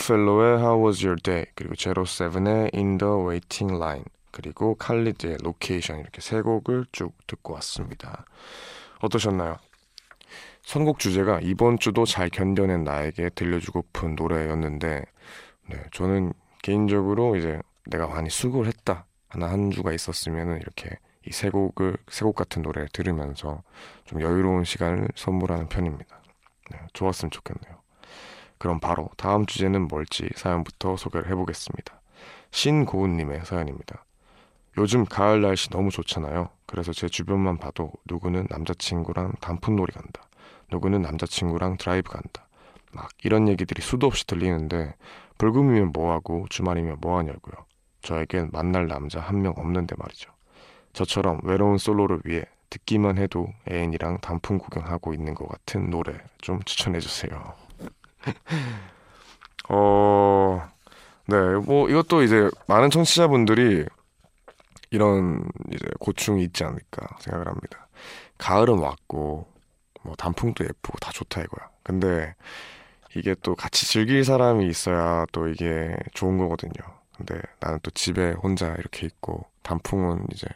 멜로펠로의 0.09 0.59
How 0.59 0.87
Was 0.87 1.05
Your 1.05 1.21
Day 1.21 1.47
그리고 1.55 1.75
제로세븐의 1.75 2.71
In 2.75 2.99
the 2.99 3.13
Waiting 3.27 3.77
Line 3.77 4.05
그리고 4.31 4.75
칼리드의 4.75 5.39
Location 5.43 6.01
이렇게 6.03 6.21
세 6.21 6.43
곡을 6.43 6.87
쭉 6.93 7.15
듣고 7.27 7.55
왔습니다. 7.55 8.25
어떠셨나요? 9.01 9.57
선곡 10.63 10.99
주제가 10.99 11.41
이번 11.43 11.79
주도 11.79 12.05
잘 12.05 12.29
견뎌낸 12.31 12.85
나에게 12.85 13.31
들려주고픈 13.31 14.15
노래였는데 14.17 15.05
네, 15.71 15.85
저는 15.93 16.33
개인적으로 16.63 17.37
이제 17.37 17.61
내가 17.87 18.07
많이 18.07 18.31
수고를 18.31 18.69
했다 18.69 19.07
하나 19.29 19.51
한 19.51 19.71
주가 19.71 19.93
있었으면은 19.93 20.59
이렇게 20.61 20.91
이 21.27 21.31
세 21.33 21.49
곡을 21.51 21.97
세 22.09 22.25
곡 22.27 22.35
같은 22.37 22.61
노래를 22.63 22.89
들으면서 22.93 23.63
좀 24.05 24.21
여유로운 24.21 24.65
시간을 24.65 25.09
선물하는 25.15 25.69
편입니다. 25.69 26.21
네, 26.71 26.79
좋았으면 26.93 27.31
좋겠네요. 27.31 27.74
그럼 28.59 28.81
바로 28.81 29.11
다음 29.17 29.47
주제는 29.47 29.89
뭘지 29.89 30.29
사연부터 30.37 30.97
소개를 30.97 31.29
해보겠습니다. 31.31 32.01
신고은님의 32.51 33.45
사연입니다. 33.45 34.05
요즘 34.79 35.05
가을 35.05 35.41
날씨 35.43 35.71
너무 35.71 35.91
좋잖아요. 35.91 36.49
그래서 36.67 36.93
제 36.93 37.09
주변만 37.09 37.59
봐도 37.59 37.93
누구는 38.07 38.47
남자친구랑 38.51 39.35
단풍놀이 39.41 39.93
간다. 39.93 40.23
누구는 40.71 41.03
남자친구랑 41.03 41.77
드라이브 41.77 42.11
간다. 42.11 42.47
막 42.93 43.09
이런 43.23 43.49
얘기들이 43.49 43.83
수도 43.83 44.07
없이 44.07 44.27
들리는데 44.27 44.95
불금이면 45.39 45.93
뭐하고 45.93 46.47
주말이면 46.49 46.99
뭐하냐고요. 47.01 47.55
저에겐 48.03 48.51
만날 48.53 48.87
남자 48.87 49.21
한 49.21 49.41
명 49.43 49.55
없는데 49.57 49.95
말이죠. 49.99 50.31
저처럼 50.93 51.41
외로운 51.43 51.79
솔로를 51.79 52.21
위해 52.25 52.45
듣기만 52.71 53.19
해도 53.19 53.49
애인이랑 53.71 54.21
단풍 54.21 54.59
구경하고 54.59 55.13
있는 55.15 55.35
것 55.35 55.49
같은 55.49 55.91
노래 55.91 56.15
좀 56.39 56.63
추천해주세요. 56.65 57.64
어, 59.69 60.69
네, 61.27 61.37
뭐 61.65 61.89
이것도 61.89 62.23
이제 62.23 62.51
많은 62.67 62.91
청취자분들이 62.91 63.87
이런 64.91 65.45
이제 65.73 65.87
고충이 65.99 66.43
있지 66.45 66.65
않을까 66.65 67.07
생각을 67.21 67.49
합니다. 67.49 67.89
가을은 68.39 68.79
왔고 68.79 69.47
뭐 70.03 70.15
단풍도 70.17 70.65
예쁘고 70.65 70.99
다 70.99 71.11
좋다 71.13 71.43
이거야. 71.43 71.69
근데 71.83 72.35
이게 73.17 73.35
또 73.43 73.55
같이 73.55 73.87
즐길 73.87 74.25
사람이 74.25 74.67
있어야 74.67 75.25
또 75.33 75.49
이게 75.49 75.97
좋은 76.13 76.39
거거든요. 76.39 76.73
근데 77.17 77.41
나는 77.61 77.79
또 77.83 77.91
집에 77.93 78.33
혼자 78.33 78.75
이렇게 78.75 79.07
있고 79.07 79.47
단풍은 79.63 80.27
이제 80.33 80.47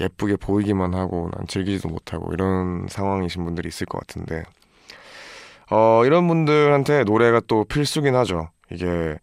예쁘게 0.00 0.36
보이기만 0.36 0.94
하고 0.94 1.30
난 1.32 1.46
즐기지도 1.46 1.88
못하고 1.88 2.32
이런 2.32 2.86
상황이신 2.88 3.44
분들이 3.44 3.68
있을 3.68 3.86
것 3.86 3.98
같은데 3.98 4.42
어 5.74 6.04
이런 6.04 6.28
분들한테 6.28 7.04
노래가 7.04 7.40
또 7.46 7.64
필수긴 7.64 8.14
하죠. 8.16 8.50
이게 8.70 9.16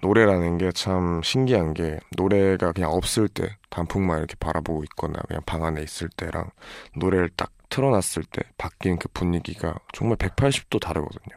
노래라는 0.00 0.56
게 0.56 0.72
참 0.72 1.20
신기한 1.22 1.74
게 1.74 1.98
노래가 2.16 2.72
그냥 2.72 2.90
없을 2.92 3.28
때 3.28 3.56
단풍만 3.68 4.16
이렇게 4.18 4.34
바라보고 4.40 4.82
있거나 4.84 5.20
그냥 5.28 5.42
방 5.44 5.62
안에 5.62 5.82
있을 5.82 6.08
때랑 6.16 6.50
노래를 6.96 7.28
딱 7.36 7.50
틀어놨을 7.68 8.24
때 8.30 8.40
바뀐 8.56 8.98
그 8.98 9.08
분위기가 9.12 9.74
정말 9.92 10.16
180도 10.16 10.80
다르거든요. 10.80 11.36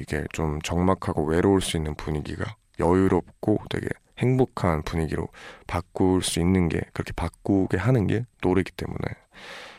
이게 0.00 0.24
좀 0.32 0.60
적막하고 0.62 1.24
외로울 1.24 1.60
수 1.60 1.76
있는 1.76 1.96
분위기가 1.96 2.54
여유롭고 2.78 3.58
되게 3.70 3.88
행복한 4.18 4.82
분위기로 4.82 5.26
바꿀 5.66 6.22
수 6.22 6.38
있는 6.38 6.68
게 6.68 6.80
그렇게 6.92 7.12
바꾸게 7.12 7.76
하는 7.76 8.06
게 8.06 8.24
노래이기 8.42 8.70
때문에 8.72 8.98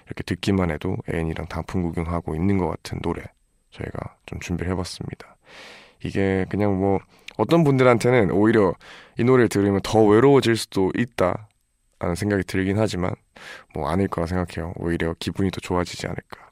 이렇게 0.07 0.23
듣기만 0.23 0.69
해도 0.71 0.97
애인이랑 1.13 1.47
단풍 1.47 1.81
구경하고 1.83 2.35
있는 2.35 2.57
것 2.57 2.67
같은 2.67 2.99
노래 3.01 3.23
저희가 3.77 4.15
좀 4.25 4.39
준비를 4.39 4.71
해봤습니다. 4.71 5.37
이게 6.03 6.45
그냥 6.49 6.79
뭐 6.79 6.99
어떤 7.37 7.63
분들한테는 7.63 8.31
오히려 8.31 8.73
이 9.17 9.23
노래를 9.23 9.49
들으면 9.49 9.79
더 9.83 10.03
외로워질 10.03 10.55
수도 10.55 10.91
있다 10.95 11.47
라는 11.99 12.15
생각이 12.15 12.43
들긴 12.43 12.77
하지만 12.77 13.13
뭐 13.73 13.89
아닐 13.89 14.07
거라 14.07 14.27
생각해요. 14.27 14.73
오히려 14.77 15.13
기분이 15.19 15.49
더 15.51 15.59
좋아지지 15.59 16.07
않을까 16.07 16.51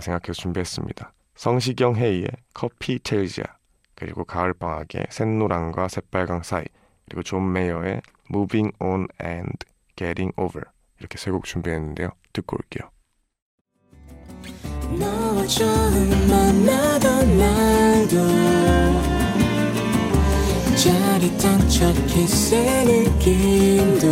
생각해서 0.00 0.34
준비했습니다. 0.34 1.12
성시경 1.34 1.96
헤이의 1.96 2.28
커피 2.52 2.98
테일즈야 2.98 3.44
그리고 3.94 4.24
가을방학의 4.24 5.06
샛노랑과 5.10 5.88
새빨강 5.88 6.42
사이 6.42 6.64
그리고 7.06 7.22
존 7.22 7.52
메이어의 7.52 8.02
Moving 8.30 8.76
On 8.80 9.06
and 9.24 9.56
Getting 9.96 10.32
Over 10.36 10.64
이렇게 11.00 11.16
세 11.18 11.30
곡 11.30 11.44
준비했는데요. 11.44 12.10
듣고 12.32 12.56
올게요. 12.56 12.90
너와 14.90 15.46
처음 15.46 16.08
만나던 16.28 17.38
날도 17.38 18.16
짜릿한 20.76 21.68
첫 21.68 22.06
키스의 22.06 22.84
느낌도 22.86 24.06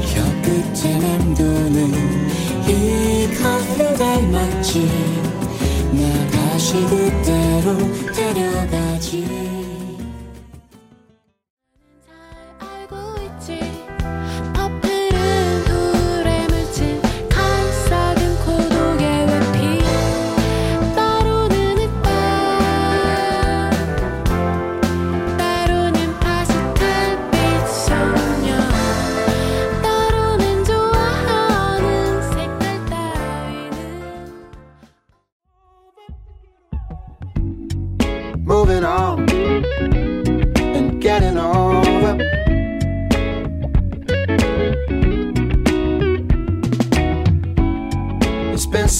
혀끝에 0.00 0.98
맴도는 0.98 1.92
이 2.68 3.28
커피를 3.34 3.94
닮았지 3.96 4.88
나 5.92 6.30
다시 6.30 6.74
그때로 6.86 7.76
데려가지 8.12 9.63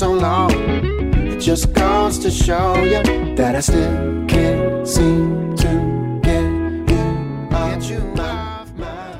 so 0.04 0.12
long, 0.12 0.50
it 1.32 1.40
just 1.40 1.72
goes 1.72 2.18
to 2.18 2.30
show 2.30 2.76
you 2.84 3.00
that 3.36 3.56
I 3.56 3.60
still 3.60 4.26
can't 4.28 4.86
seem 4.86 5.56
to 5.56 6.20
get 6.22 6.44
you 6.92 7.48
off, 7.50 7.82
you 7.88 8.00
off 8.20 8.70
my. 8.76 9.16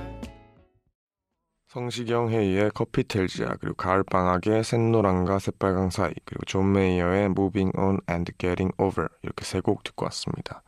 성시경 1.68 2.28
헤이의 2.30 2.72
커피텔지아 2.74 3.56
그리고 3.60 3.74
가을방학의 3.76 4.62
샛노랑과 4.62 5.38
새빨강 5.38 5.88
사이 5.88 6.12
그리고 6.26 6.44
존 6.44 6.72
메이어의 6.72 7.26
Moving 7.30 7.72
On 7.78 8.00
and 8.10 8.30
Getting 8.36 8.74
Over 8.78 9.08
이렇게 9.22 9.46
세 9.46 9.62
곡 9.62 9.84
듣고 9.84 10.04
왔습니다. 10.04 10.62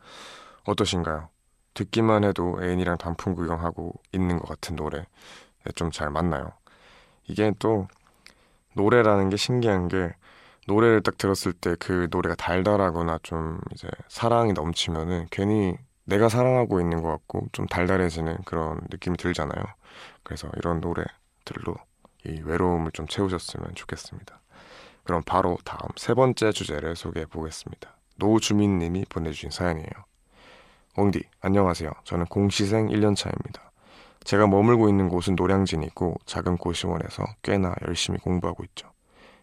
어떠신가요? 0.65 1.29
듣기만 1.75 2.23
해도 2.23 2.57
애인이랑 2.59 2.97
단풍 2.97 3.35
구경하고 3.35 3.93
있는 4.13 4.39
것 4.39 4.49
같은 4.49 4.75
노래 4.75 5.05
좀 5.75 5.91
잘 5.91 6.09
맞나요? 6.09 6.53
이게 7.27 7.53
또 7.59 7.87
노래라는 8.77 9.29
게 9.29 9.35
신기한 9.37 9.89
게 9.89 10.13
노래를 10.67 11.01
딱 11.01 11.17
들었을 11.17 11.53
때 11.53 11.75
그 11.79 12.07
노래가 12.11 12.35
달달하거나 12.35 13.19
좀 13.23 13.59
이제 13.73 13.89
사랑이 14.07 14.53
넘치면은 14.53 15.27
괜히 15.31 15.75
내가 16.05 16.29
사랑하고 16.29 16.79
있는 16.79 17.01
것 17.01 17.09
같고 17.09 17.47
좀 17.51 17.65
달달해지는 17.67 18.37
그런 18.45 18.79
느낌이 18.89 19.17
들잖아요. 19.17 19.61
그래서 20.23 20.49
이런 20.57 20.79
노래들로 20.79 21.75
이 22.25 22.41
외로움을 22.45 22.91
좀 22.91 23.07
채우셨으면 23.07 23.75
좋겠습니다. 23.75 24.39
그럼 25.03 25.21
바로 25.25 25.57
다음 25.65 25.89
세 25.97 26.13
번째 26.13 26.51
주제를 26.51 26.95
소개해 26.95 27.25
보겠습니다. 27.25 27.97
노주민님이 28.17 29.05
보내주신 29.09 29.49
사연이에요. 29.51 29.89
엉디, 30.95 31.23
안녕하세요. 31.41 31.91
저는 32.03 32.25
공시생 32.25 32.87
1년차입니다. 32.87 33.66
제가 34.27 34.45
머물고 34.45 34.89
있는 34.89 35.07
곳은 35.07 35.35
노량진이고 35.37 36.15
작은 36.25 36.57
고시원에서 36.57 37.23
꽤나 37.43 37.73
열심히 37.87 38.19
공부하고 38.19 38.65
있죠. 38.65 38.91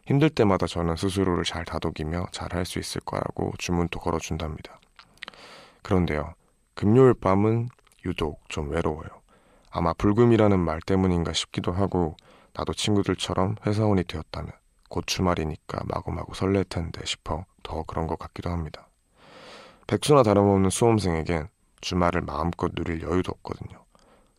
힘들 0.04 0.28
때마다 0.28 0.66
저는 0.66 0.96
스스로를 0.96 1.44
잘 1.44 1.64
다독이며 1.64 2.26
잘 2.32 2.52
할 2.52 2.66
수 2.66 2.78
있을 2.78 3.00
거라고 3.00 3.54
주문도 3.56 3.98
걸어준답니다. 3.98 4.78
그런데요, 5.82 6.34
금요일 6.74 7.14
밤은 7.14 7.70
유독 8.04 8.46
좀 8.50 8.68
외로워요. 8.68 9.08
아마 9.70 9.94
불금이라는 9.94 10.60
말 10.60 10.80
때문인가 10.82 11.32
싶기도 11.32 11.72
하고 11.72 12.14
나도 12.52 12.74
친구들처럼 12.74 13.56
회사원이 13.66 14.04
되었다면 14.04 14.52
곧 14.90 15.04
주말이니까 15.06 15.80
마구마구 15.86 16.34
설렐 16.34 16.62
텐데 16.64 17.00
싶어 17.06 17.46
더 17.62 17.84
그런 17.84 18.06
것 18.06 18.18
같기도 18.18 18.50
합니다. 18.50 18.86
백수나 19.86 20.22
다름없는 20.22 20.68
수험생에겐 20.68 21.48
주말을 21.80 22.20
마음껏 22.20 22.70
누릴 22.74 23.00
여유도 23.00 23.32
없거든요. 23.32 23.83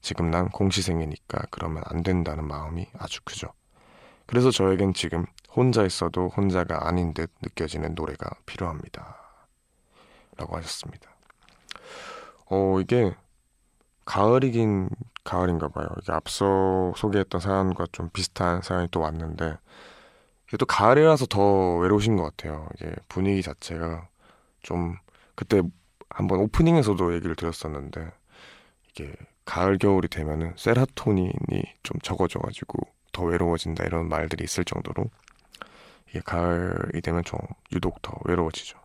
지금 0.06 0.30
난 0.30 0.50
공시생이니까 0.50 1.48
그러면 1.50 1.82
안 1.88 2.04
된다는 2.04 2.48
마음이 2.48 2.88
아주 3.00 3.22
크죠. 3.24 3.48
그래서 4.28 4.52
저에겐 4.52 4.94
지금 4.94 5.26
혼자 5.52 5.84
있어도 5.84 6.28
혼자가 6.30 6.88
아닌 6.88 7.16
듯 7.16 7.32
느껴지는 7.42 7.96
노래가 7.96 8.30
필요합니다. 8.46 9.18
라고 10.38 10.58
하셨습니다. 10.58 11.10
어, 12.52 12.80
이게 12.82 13.16
가을이긴 14.06 14.90
가을인가 15.24 15.70
봐요. 15.70 15.88
이게 16.00 16.12
앞서 16.12 16.94
소개했던 16.96 17.42
사연과 17.42 17.88
좀 17.92 18.12
비슷한 18.12 18.62
사연이 18.62 18.88
또 18.92 19.00
왔는데 19.00 19.58
이게 20.48 20.58
또 20.58 20.68
가을이라서 20.68 21.26
더 21.26 21.78
외로우신 21.78 22.16
것 22.16 22.26
같아요. 22.26 22.70
이게 22.76 22.94
분위기 23.10 23.42
자체가 23.42 24.08
좀 24.62 24.98
그때 25.34 25.64
한번 26.12 26.42
오프닝에서도 26.42 27.16
얘기를 27.16 27.36
드렸었는데 27.36 28.12
이게 28.92 29.12
가을 29.46 29.78
겨울이 29.78 30.08
되면은 30.08 30.54
세라토닌이 30.58 31.34
좀 31.84 32.00
적어져가지고 32.02 32.80
더 33.12 33.24
외로워진다 33.24 33.86
이런 33.86 34.10
말들이 34.10 34.44
있을 34.44 34.66
정도로 34.66 35.06
이게 36.10 36.20
가을이 36.22 37.02
되면 37.02 37.24
좀 37.24 37.40
유독 37.72 38.02
더 38.02 38.14
외로워지죠. 38.26 38.78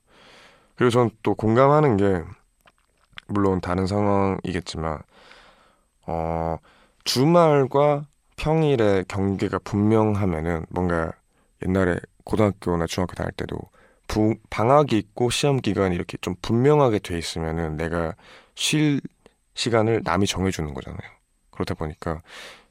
그리고 0.77 0.91
전 0.91 1.11
또 1.23 1.35
공감하는 1.35 1.97
게 1.97 2.23
물론 3.27 3.61
다른 3.61 3.87
상황이겠지만 3.87 4.99
어 6.07 6.57
주말과 7.05 8.07
평일의 8.37 9.05
경계가 9.09 9.59
분명하면은 9.65 10.67
뭔가 10.71 11.13
옛날에 11.67 11.99
고등학교나 12.25 12.87
중학교 12.87 13.15
다닐 13.15 13.33
때도 13.33 13.59
부, 14.09 14.35
방학이 14.51 14.97
있고 14.99 15.31
시험 15.31 15.59
기간이 15.61 15.95
이렇게 15.95 16.17
좀 16.21 16.35
분명하게 16.43 16.99
돼 17.01 17.19
있으면은 17.19 17.77
내가 17.77 18.15
쉴 18.55 19.01
시간을 19.55 20.03
남이 20.05 20.27
정해주는 20.27 20.73
거잖아요. 20.75 21.11
그렇다 21.51 21.75
보니까 21.75 22.23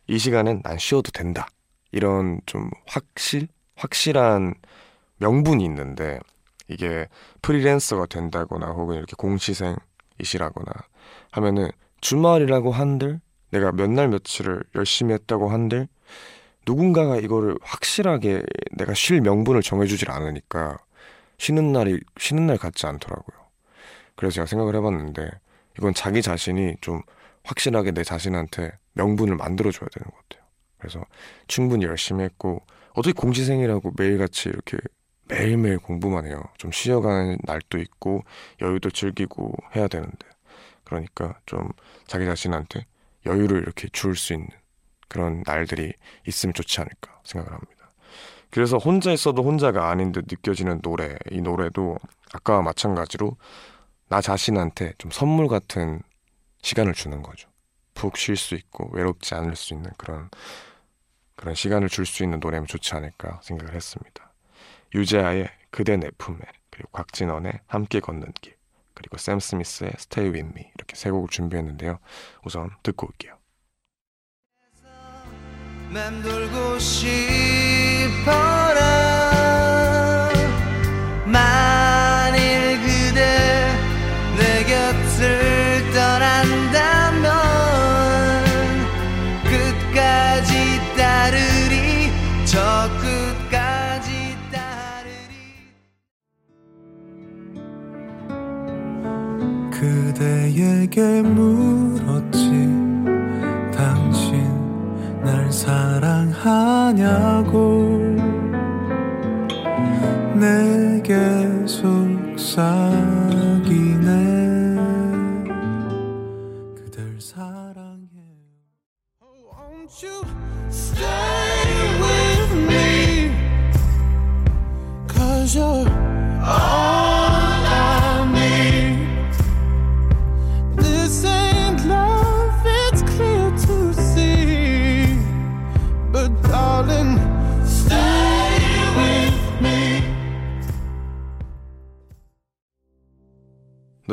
이 0.08 0.18
시간엔 0.18 0.62
난 0.64 0.78
쉬어도 0.78 1.12
된다. 1.12 1.48
이런 1.92 2.42
좀 2.46 2.70
확실, 2.88 3.48
확실한 3.76 4.56
명분이 5.18 5.64
있는데 5.66 6.20
이게 6.68 7.08
프리랜서가 7.42 8.06
된다거나 8.06 8.68
혹은 8.68 8.96
이렇게 8.98 9.14
공시생이시라거나 9.18 10.72
하면은 11.32 11.70
주말이라고 12.02 12.72
한들 12.72 13.20
내가 13.52 13.72
몇 13.72 13.90
날 13.90 14.08
며칠을 14.08 14.64
열심히 14.76 15.14
했다고 15.14 15.50
한들 15.50 15.88
누군가가 16.66 17.18
이거를 17.18 17.58
확실하게 17.62 18.44
내가 18.74 18.94
쉴 18.94 19.22
명분을 19.22 19.62
정해주질 19.62 20.12
않으니까 20.12 20.78
쉬는 21.40 21.72
날이 21.72 22.00
쉬는 22.20 22.48
날 22.48 22.58
같지 22.58 22.86
않더라고요. 22.86 23.38
그래서 24.16 24.36
제가 24.36 24.46
생각을 24.46 24.76
해봤는데 24.76 25.30
이건 25.80 25.94
자기 25.94 26.22
자신이 26.22 26.76
좀 26.82 27.02
확실하게 27.46 27.92
내 27.92 28.04
자신한테 28.04 28.72
명분을 28.94 29.38
만들어줘야 29.38 29.88
되는 29.94 30.12
것 30.12 30.30
같아요. 30.30 30.46
그래서 30.78 31.06
충분히 31.48 31.86
열심히 31.86 32.26
했고 32.26 32.66
어떻게 32.94 33.14
공시생이라고 33.14 33.94
매일같이 33.98 34.50
이렇게 34.50 34.78
매일매일 35.30 35.78
공부만 35.78 36.26
해요. 36.26 36.44
좀 36.58 36.72
쉬어가는 36.72 37.38
날도 37.44 37.78
있고 37.78 38.24
여유도 38.62 38.90
즐기고 38.90 39.54
해야 39.76 39.88
되는데 39.88 40.28
그러니까 40.84 41.40
좀 41.46 41.70
자기 42.08 42.26
자신한테 42.26 42.86
여유를 43.26 43.62
이렇게 43.62 43.88
줄 43.94 44.16
수 44.16 44.34
있는 44.34 44.48
그런 45.08 45.44
날들이 45.46 45.94
있으면 46.28 46.54
좋지 46.54 46.82
않을까 46.82 47.22
생각을 47.24 47.54
합니다. 47.54 47.92
그래서 48.52 48.78
혼자 48.78 49.12
있어도 49.12 49.44
혼자가 49.44 49.90
아닌 49.90 50.12
듯 50.12 50.26
느껴지는 50.30 50.82
노래 50.82 51.16
이 51.32 51.40
노래도 51.42 51.98
아까와 52.34 52.64
마찬가지로 52.64 53.38
나 54.10 54.22
자신한테 54.22 54.94
좀 54.98 55.12
선물 55.12 55.48
같은 55.48 56.02
시간을 56.62 56.94
주는 56.94 57.22
거죠. 57.22 57.48
푹 57.94 58.18
쉴 58.18 58.36
수 58.36 58.56
있고 58.56 58.90
외롭지 58.92 59.36
않을 59.36 59.56
수 59.56 59.74
있는 59.74 59.92
그런 59.98 60.30
그런 61.36 61.56
시간을 61.56 61.90
줄 61.90 62.06
수 62.06 62.24
있는 62.24 62.40
노래면 62.40 62.68
좋지 62.68 62.96
않을까 62.96 63.40
생각을 63.44 63.76
했습니다. 63.76 64.34
유재하의 64.96 65.50
그대 65.70 65.96
내 65.96 66.10
품에 66.18 66.40
그리고 66.72 66.90
곽진원의 66.92 67.60
함께 67.68 68.00
걷는 68.00 68.34
길 68.42 68.56
그리고 68.94 69.18
샘 69.18 69.40
스미스의 69.40 69.92
Stay 69.96 70.32
With 70.34 70.50
Me 70.54 70.72
이렇게 70.76 70.96
세 70.96 71.12
곡을 71.12 71.30
준비했는데요. 71.30 72.00
우선 72.44 72.72
듣고 72.84 73.08
올게요. 73.08 73.38
맴돌고 75.94 76.80
싶어라 76.80 78.30
그대에게 99.80 101.22
물었지. 101.22 102.50
당신 103.74 104.44
날 105.24 105.50
사랑하냐고. 105.50 107.00
내게 110.36 111.16
늘 111.16 112.36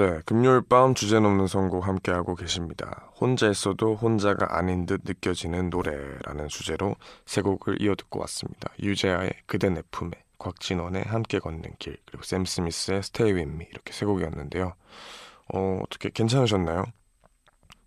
네, 0.06 0.20
금요일 0.24 0.62
밤 0.62 0.94
주제 0.94 1.18
넘는 1.18 1.48
선곡 1.48 1.84
함께하고 1.84 2.36
계십니다. 2.36 3.10
혼자 3.20 3.48
있어도 3.48 3.96
혼자가 3.96 4.56
아닌 4.56 4.86
듯 4.86 5.00
느껴지는 5.04 5.68
노래라는 5.68 6.46
주제로 6.46 6.94
세 7.24 7.40
곡을 7.42 7.82
이어 7.82 7.96
듣고 7.96 8.20
왔습니다. 8.20 8.72
유재하의 8.80 9.32
그대 9.46 9.68
내 9.68 9.82
품에, 9.90 10.12
곽진원의 10.38 11.02
함께 11.02 11.40
걷는 11.40 11.72
길, 11.80 11.96
그리고 12.06 12.22
샘 12.22 12.44
스미스의 12.44 12.98
Stay 13.00 13.34
With 13.34 13.52
Me 13.52 13.66
이렇게 13.68 13.92
세 13.92 14.06
곡이었는데요. 14.06 14.74
어, 15.52 15.80
어떻게 15.82 16.10
괜찮으셨나요? 16.10 16.84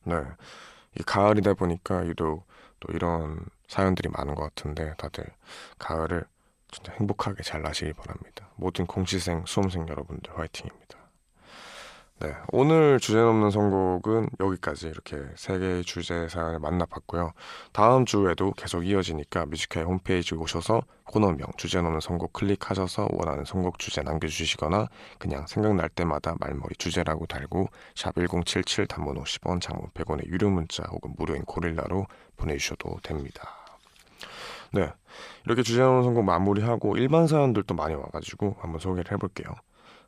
네, 0.04 0.16
이 1.00 1.04
가을이다 1.04 1.54
보니까 1.54 2.06
유독 2.06 2.46
또 2.82 2.92
이런 2.92 3.46
사연들이 3.70 4.10
많은 4.10 4.36
것 4.36 4.44
같은데 4.44 4.94
다들 4.98 5.24
가을을 5.78 6.26
진짜 6.70 6.92
행복하게 7.00 7.44
잘 7.44 7.62
나시길 7.62 7.94
바랍니다. 7.94 8.50
모든 8.58 8.86
공시생, 8.86 9.46
수험생 9.46 9.88
여러분들 9.88 10.38
화이팅입니다. 10.38 10.99
네, 12.22 12.36
오늘 12.52 13.00
주제 13.00 13.18
넘는 13.18 13.50
선곡은 13.50 14.32
여기까지 14.42 14.88
이렇게 14.88 15.16
세 15.38 15.58
개의 15.58 15.86
주제 15.86 16.28
사연을 16.28 16.60
만나봤고요. 16.60 17.32
다음 17.72 18.04
주에도 18.04 18.52
계속 18.58 18.86
이어지니까 18.86 19.46
Music 19.46 19.64
High의 19.64 19.86
홈페이지 19.86 20.36
오셔서 20.36 20.82
코너명 21.06 21.48
주제 21.56 21.82
넘는 21.82 22.02
선곡 22.02 22.34
클릭하셔서 22.34 23.08
원하는 23.14 23.46
선곡 23.46 23.80
주제 23.80 24.02
남겨주시거나 24.02 24.90
그냥 25.18 25.48
생각날 25.48 25.88
때마다 25.88 26.36
말머리 26.42 26.76
주제라고 26.76 27.26
달고 27.26 27.70
샵 27.96 28.14
1077 28.16 28.88
단문 28.88 29.16
50원 29.24 29.62
장문 29.62 29.88
100원의 29.92 30.26
유료 30.26 30.50
문자 30.50 30.84
혹은 30.92 31.14
무료인 31.18 31.46
고릴라로 31.46 32.06
보내주셔도 32.36 32.98
됩니다. 33.02 33.48
네, 34.74 34.92
이렇게 35.46 35.64
주제 35.64 35.80
넘는 35.80 36.04
선곡 36.04 36.26
마무리하고 36.26 36.98
일반 36.98 37.28
사연들도 37.28 37.74
많이 37.76 37.96
와가지고 37.96 38.58
한번 38.60 38.82
소개를 38.82 39.10
해볼게요. 39.10 39.54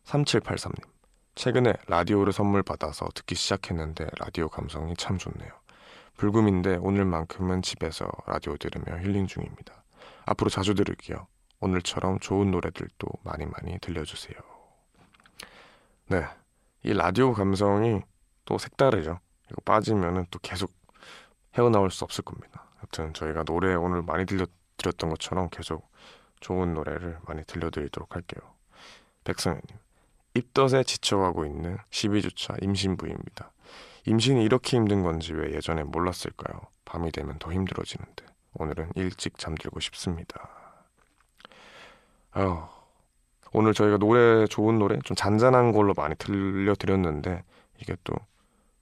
3783님. 0.03 1.01
최근에 1.36 1.74
라디오를 1.88 2.34
선물 2.34 2.62
받아서 2.62 3.08
듣기 3.16 3.36
시작했는데 3.36 4.08
라디오 4.18 4.50
감성이 4.50 4.96
참 4.98 5.18
좋네요. 5.18 5.52
불금인데 6.18 6.76
오늘만큼은 6.76 7.62
집에서 7.62 8.10
라디오 8.28 8.58
들으며 8.58 9.00
힐링 9.00 9.28
중입니다. 9.28 9.84
앞으로 10.26 10.50
자주 10.50 10.76
들을게요. 10.76 11.28
오늘처럼 11.62 12.20
좋은 12.20 12.52
노래들도 12.52 13.08
많이 13.24 13.46
많이 13.46 13.80
들려주세요. 13.80 14.38
네. 16.08 16.26
이 16.84 16.94
라디오 16.94 17.34
감성이 17.34 18.02
또 18.46 18.58
색다르죠. 18.58 19.20
이거 19.50 19.62
빠지면은 19.64 20.26
또 20.32 20.40
계속 20.40 20.74
헤어나올 21.58 21.92
수 21.92 22.04
없을 22.04 22.24
겁니다. 22.24 22.66
여튼 22.84 23.14
저희가 23.14 23.44
노래 23.44 23.74
오늘 23.76 24.02
많이 24.02 24.26
들려드렸던 24.26 25.10
것처럼 25.10 25.50
계속 25.50 25.90
좋은 26.40 26.74
노래를 26.74 27.20
많이 27.26 27.44
들려드리도록 27.46 28.16
할게요. 28.16 28.42
백성현님. 29.24 29.78
입덧에 30.34 30.84
지쳐가고 30.84 31.46
있는 31.46 31.78
12주차 31.90 32.62
임신부입니다. 32.64 33.52
임신이 34.06 34.44
이렇게 34.44 34.78
힘든 34.78 35.04
건지 35.04 35.34
왜 35.34 35.54
예전에 35.54 35.84
몰랐을까요? 35.84 36.62
밤이 36.86 37.12
되면 37.12 37.38
더 37.40 37.52
힘들어지는데 37.52 38.26
오늘은 38.56 38.92
일찍 38.96 39.38
잠들고 39.38 39.80
싶습니다. 39.80 40.50
아, 42.32 42.70
오늘 43.54 43.74
저희가 43.74 43.98
노래 43.98 44.48
좋은 44.48 44.80
노래 44.80 44.98
좀 45.04 45.16
잔잔한 45.16 45.72
걸로 45.72 45.94
많이 45.94 46.16
들려드렸는데 46.16 47.44
이게 47.82 47.96
또 48.04 48.16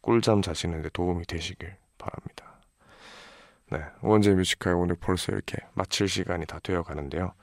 꿀잠 0.01 0.41
자시는데 0.41 0.89
도움이 0.89 1.25
되시길 1.25 1.75
바랍니다. 1.97 2.59
네, 3.71 3.83
원제 4.01 4.33
뮤지컬 4.33 4.73
오늘 4.75 4.95
벌써 4.95 5.31
이렇게 5.31 5.57
마칠 5.73 6.07
시간이 6.07 6.45
다 6.45 6.59
되어 6.63 6.83
가는데요. 6.83 7.33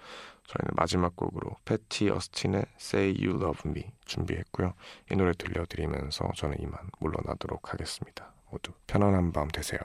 저희는 0.47 0.75
마지막 0.75 1.17
곡으로 1.17 1.57
패티 1.65 2.11
어스틴의 2.11 2.65
Say 2.79 3.17
You 3.19 3.41
Love 3.41 3.71
Me 3.71 3.85
준비했고요. 4.05 4.75
이 5.11 5.17
노래 5.17 5.33
들려드리면서 5.33 6.31
저는 6.37 6.57
이만 6.61 6.79
물러나도록 7.01 7.73
하겠습니다. 7.73 8.33
모두 8.51 8.73
편안한 8.87 9.33
밤 9.33 9.49
되세요. 9.49 9.81